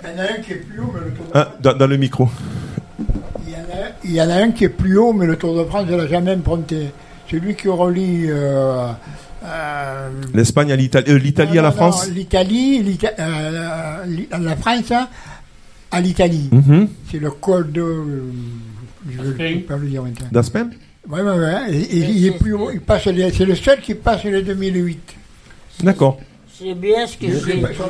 [0.04, 1.74] Il y en a un qui est plus haut, mais le Tour de, Ah, dans,
[1.78, 2.28] dans le micro.
[3.47, 5.36] il y en a, il y en a un qui est plus haut, mais le
[5.38, 6.88] Tour de France, ne l'a jamais emprunté.
[7.30, 8.88] Celui qui relie euh,
[9.45, 12.08] euh, L'Espagne à l'Italie, euh, l'Italie à la non, France.
[12.08, 15.08] non, L'Italie, l'Ita- euh, l'I- la France hein,
[15.91, 16.49] à l'Italie.
[16.52, 16.88] Mhm.
[17.10, 17.82] C'est le col de.
[17.82, 18.22] euh,
[19.10, 20.28] Je ne peux pas le dire maintenant.
[20.32, 20.72] D'Aspen?
[21.12, 21.32] Oui, oui,
[21.70, 21.88] oui.
[21.91, 22.72] Il est plus haut.
[22.72, 25.16] Il passe les- c'est le seul qui passe les 2008.
[25.84, 26.20] D'accord.
[26.57, 27.26] C'est bien ce que.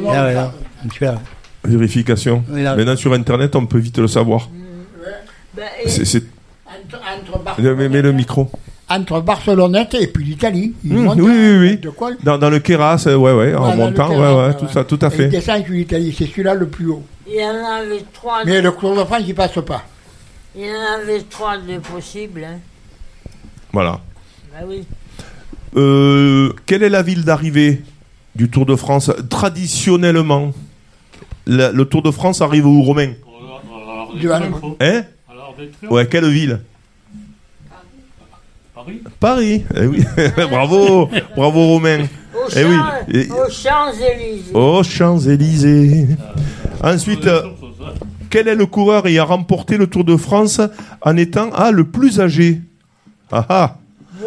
[0.10, 0.54] Ah ouais, là.
[0.94, 1.22] Tu vois.
[1.64, 2.44] Vérification.
[2.50, 2.76] Oui, là.
[2.76, 4.50] Maintenant sur Internet, on peut vite le savoir.
[5.56, 6.24] Ben, et- C'est, c'est-
[6.66, 7.02] Entre,
[7.36, 8.50] entre Mets, mets le micro.
[8.90, 10.74] entre Barcelonnette et puis l'Italie.
[10.84, 11.78] Il Mmh, monte oui, oui, oui.
[11.78, 14.48] De quoi Dans, dans le Keras, euh, ouais, ouais, en Voilà, le montant, ouais, ouais,
[14.48, 15.28] ouais, tout ça, tout à Et Il fait.
[15.28, 17.04] descend sur l'Italie, c'est celui-là le plus haut.
[17.28, 18.44] il y en avait trois.
[18.46, 19.84] Mais le Tour de France, il passe pas.
[20.56, 22.44] Il y en avait trois de possibles.
[22.46, 22.60] Hein.
[23.74, 24.00] Voilà.
[24.68, 24.84] Oui.
[25.78, 27.82] Euh, quelle est la ville d'arrivée
[28.36, 30.52] du Tour de France traditionnellement?
[31.46, 33.14] La- Le Tour de France arrive où, Romain?
[34.82, 35.04] Hein?
[35.90, 36.60] Ouais, quelle ville?
[38.76, 39.64] Paris Paris.
[39.76, 40.04] Eh oui.
[40.50, 42.02] bravo, bravo Romain.
[42.34, 42.76] Aux, Eh oui.
[42.76, 44.54] Champs- Et- aux Champs-Élysées.
[44.54, 46.08] Aux Champs-Élysées.
[46.84, 47.44] Ensuite, euh,
[48.30, 50.60] quel est le coureur ayant remporté le Tour de France
[51.02, 52.60] en étant ah, le plus âgé?
[53.32, 53.78] Ah ah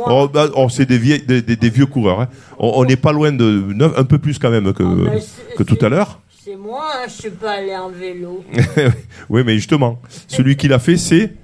[0.06, 2.20] Oh, bah, oh, c'est des, vieilles- des, des- des vieux coureurs.
[2.20, 2.28] hein.
[2.58, 5.78] On n'est pas loin de neuf- un peu plus quand même que, Ah, que tout
[5.84, 6.20] à l'heure.
[6.44, 8.44] C'est moi, hein, je suis pas allé en vélo.
[9.30, 11.34] oui, mais justement, celui qui l'a fait, c'est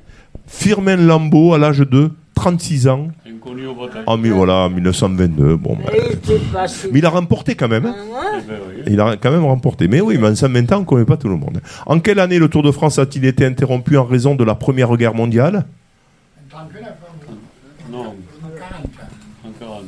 [0.49, 3.09] Firmin Lambeau à l'âge de 36 ans.
[3.27, 4.03] Inconnu au Bretagne.
[4.07, 5.57] En, mi- voilà, en 1922.
[5.57, 5.93] Bon, bah.
[6.93, 7.87] Mais il a remporté quand même.
[7.87, 7.95] hein.
[8.11, 8.19] Ouais.
[8.39, 8.83] Eh ben oui.
[8.89, 9.87] Il a quand même remporté.
[9.87, 11.61] Mais oui, mais en 120 ans, on ne connaît pas tout le monde.
[11.87, 14.95] En quelle année le Tour de France a-t-il été interrompu en raison de la Première
[14.97, 15.67] Guerre mondiale
[17.91, 18.15] Non.
[19.45, 19.85] En 40.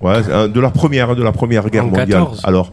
[0.00, 2.08] Ouais, euh, de la première, de la Première Guerre En mondiale.
[2.08, 2.40] 14.
[2.44, 2.72] Alors,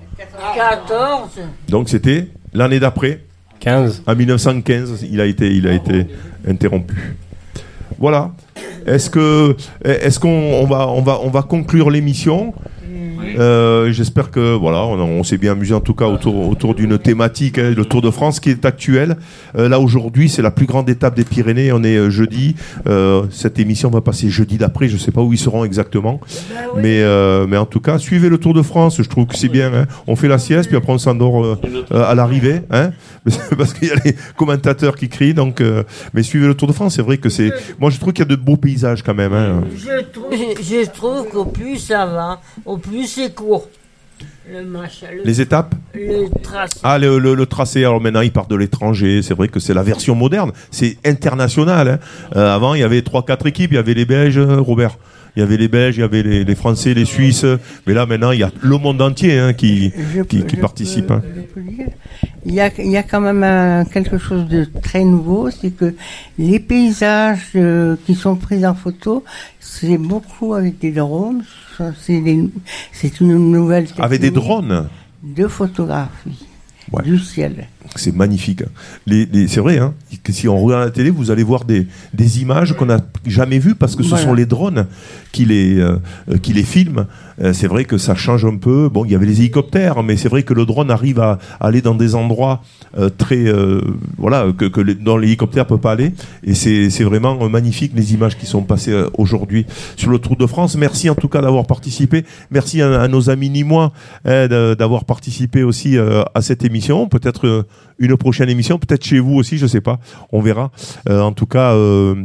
[0.55, 1.29] 14.
[1.67, 3.21] donc c'était l'année d'après,
[3.59, 4.03] 15.
[4.07, 6.07] en 1915, il a été, il a été
[6.47, 7.15] interrompu.
[7.99, 8.31] Voilà.
[8.85, 12.53] Est-ce que, est-ce qu'on on va, on va, on va conclure l'émission?
[13.39, 16.97] Euh, J'espère que voilà, on, on s'est bien amusé en tout cas autour, autour d'une
[16.97, 19.17] thématique, hein, le Tour de France qui est actuel.
[19.57, 21.71] Euh, là aujourd'hui, c'est la plus grande étape des Pyrénées.
[21.71, 22.55] On est euh, jeudi.
[22.87, 24.87] Euh, cette émission va passer jeudi d'après.
[24.87, 26.19] Je sais pas où ils seront exactement,
[26.75, 28.97] mais euh, mais en tout cas, suivez le Tour de France.
[29.01, 29.71] Je trouve que c'est bien.
[29.73, 29.85] hein.
[30.07, 31.59] On fait la sieste, puis après on s'endort euh,
[31.91, 32.91] euh, à l'arrivée, hein,
[33.57, 35.33] parce qu'il y a les commentateurs qui crient.
[35.33, 35.83] Donc, euh,
[36.13, 36.95] mais suivez le Tour de France.
[36.95, 37.51] C'est vrai que c'est.
[37.79, 39.33] Moi, je trouve qu'il y a de beaux paysages quand même.
[39.33, 39.61] Hein.
[39.75, 43.67] Je trouve, je, je trouve qu'au plus ça va, au plus c'est court.
[44.51, 45.07] Le machin.
[45.15, 46.79] Le, Les étapes Le tracé.
[46.83, 49.73] Ah, le, le- le tracé, alors maintenant il part de l'étranger, c'est vrai que c'est
[49.73, 51.87] la version moderne, c'est international.
[51.87, 51.99] hein.
[52.35, 54.97] Euh, avant il y avait 3-4 équipes, il y avait les Belges, euh, Robert,
[55.35, 57.45] il y avait les Belges, il y avait les, les Français, les Suisses,
[57.85, 60.55] mais là maintenant il y a le monde entier hein, qui, Je qui, peux- qui
[60.55, 61.07] je participe.
[61.07, 61.21] peux- hein.
[62.45, 65.71] Il y a, il y a quand même un- quelque chose de très nouveau, c'est
[65.71, 65.93] que
[66.39, 69.23] les paysages euh, qui sont pris en photo,
[69.59, 71.43] c'est beaucoup avec des drones.
[71.99, 72.49] C'est des-
[73.21, 74.87] une nouvelle Avec des drones
[75.23, 76.45] de photographie
[76.91, 77.03] Ouais.
[77.03, 77.67] du ciel.
[77.99, 78.61] C'est magnifique.
[78.61, 78.69] hein.
[79.05, 79.93] Les, les- c'est vrai, hein,
[80.23, 83.59] que si on regarde la télé, vous allez voir des, des images qu'on n'a jamais
[83.59, 84.23] vues parce que ce Voilà.
[84.25, 84.85] sont les drones
[85.31, 85.97] qui les, euh,
[86.31, 87.05] euh, qui les filment.
[87.41, 88.89] Euh, c'est vrai que ça change un peu.
[88.89, 91.81] Bon, il y avait les hélicoptères, mais c'est vrai que le drone arrive à, aller
[91.81, 92.61] dans des endroits
[92.97, 93.81] euh, très, euh,
[94.17, 96.13] voilà, que, que les- dans l'hélicoptère peut pas aller.
[96.43, 99.65] Et c'est, c'est vraiment magnifique les images qui sont passées aujourd'hui
[99.97, 100.75] sur le Tour de France.
[100.77, 102.25] Merci en tout cas d'avoir participé.
[102.49, 103.91] Merci à, à nos amis nîmois
[104.25, 107.07] hein, de- d'avoir participé aussi à cette émission.
[107.07, 107.63] Peut-être euh,
[107.99, 109.99] une prochaine émission, peut-être chez vous aussi, je sais pas.
[110.31, 110.71] On verra.
[111.09, 112.15] Euh, en tout cas, euh,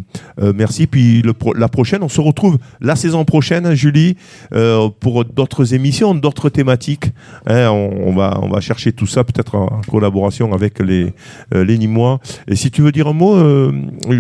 [0.40, 0.86] euh, merci.
[0.86, 4.16] Puis le pro- la prochaine, on se retrouve la saison prochaine, Julie,
[4.52, 7.06] euh, pour d'autres émissions, d'autres thématiques.
[7.46, 11.12] Hein, on, va on va chercher tout ça peut-être en, collaboration avec les
[11.54, 12.20] euh, les Nîmois.
[12.48, 13.72] Et si tu veux dire un mot, euh,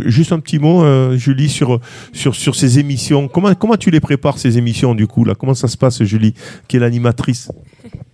[0.06, 0.82] juste un petit mot,
[1.16, 1.80] Julie, sur
[2.12, 3.28] sur sur ces émissions.
[3.28, 5.34] Comment comment tu les prépares ces émissions du coup là?
[5.34, 6.34] Comment ça se passe, Julie,
[6.68, 7.50] qui est l'animatrice?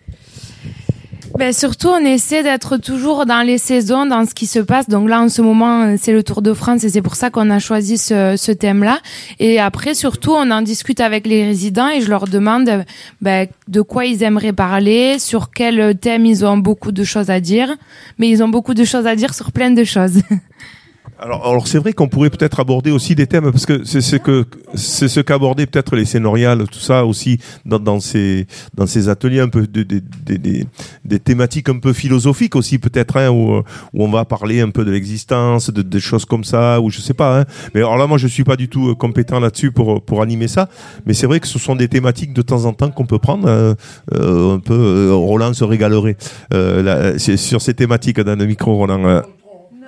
[1.37, 4.89] Ben, surtout, on essaie d'être toujours dans les saisons, dans ce qui se passe.
[4.89, 7.51] Donc là, en ce moment, c'est le Tour de France et c'est pour ça qu'on
[7.51, 8.99] a choisi ce, ce thème-là.
[9.39, 12.85] Et après, surtout, on en discute avec les résidents et je leur demande
[13.21, 17.41] ben, de quoi ils aimeraient parler, sur quel thème ils ont beaucoup de choses à
[17.41, 17.77] dire.
[18.19, 20.23] Mais ils ont beaucoup de choses à dire sur plein de choses.
[21.21, 24.15] Alors, alors c'est vrai qu'on pourrait peut-être aborder aussi des thèmes parce que c'est ce
[24.15, 24.45] que
[24.75, 29.41] c'est ce qu'abordaient peut-être les scénoriales, tout ça aussi dans, dans ces dans ces ateliers
[29.41, 30.65] un peu de, de- de- des-
[31.05, 33.65] des thématiques un peu philosophiques aussi peut-être hein, où, où
[33.95, 37.15] on va parler un peu de l'existence, de des choses comme ça ou je sais
[37.15, 37.41] pas.
[37.41, 37.45] Hein.
[37.75, 40.47] Mais alors là, moi, je suis pas du tout euh, compétent là-dessus pour pour animer
[40.47, 40.69] ça.
[41.05, 43.49] Mais c'est vrai que ce sont des thématiques de temps en temps qu'on peut prendre
[43.49, 43.75] euh,
[44.15, 44.75] euh, un peu.
[44.75, 46.17] euh, Roland se régalerait
[46.53, 49.23] là, sur ces thématiques dans le micro, Roland.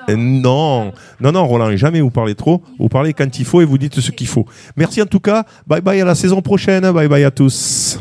[0.08, 0.16] Euh.
[0.16, 2.62] Non, non, non, Roland, jamais vous parlez trop.
[2.78, 4.46] Vous parlez quand il faut et vous dites ce qu'il faut.
[4.76, 5.44] Merci en tout cas.
[5.66, 6.90] Bye bye à la saison prochaine.
[6.92, 7.98] Bye bye à tous.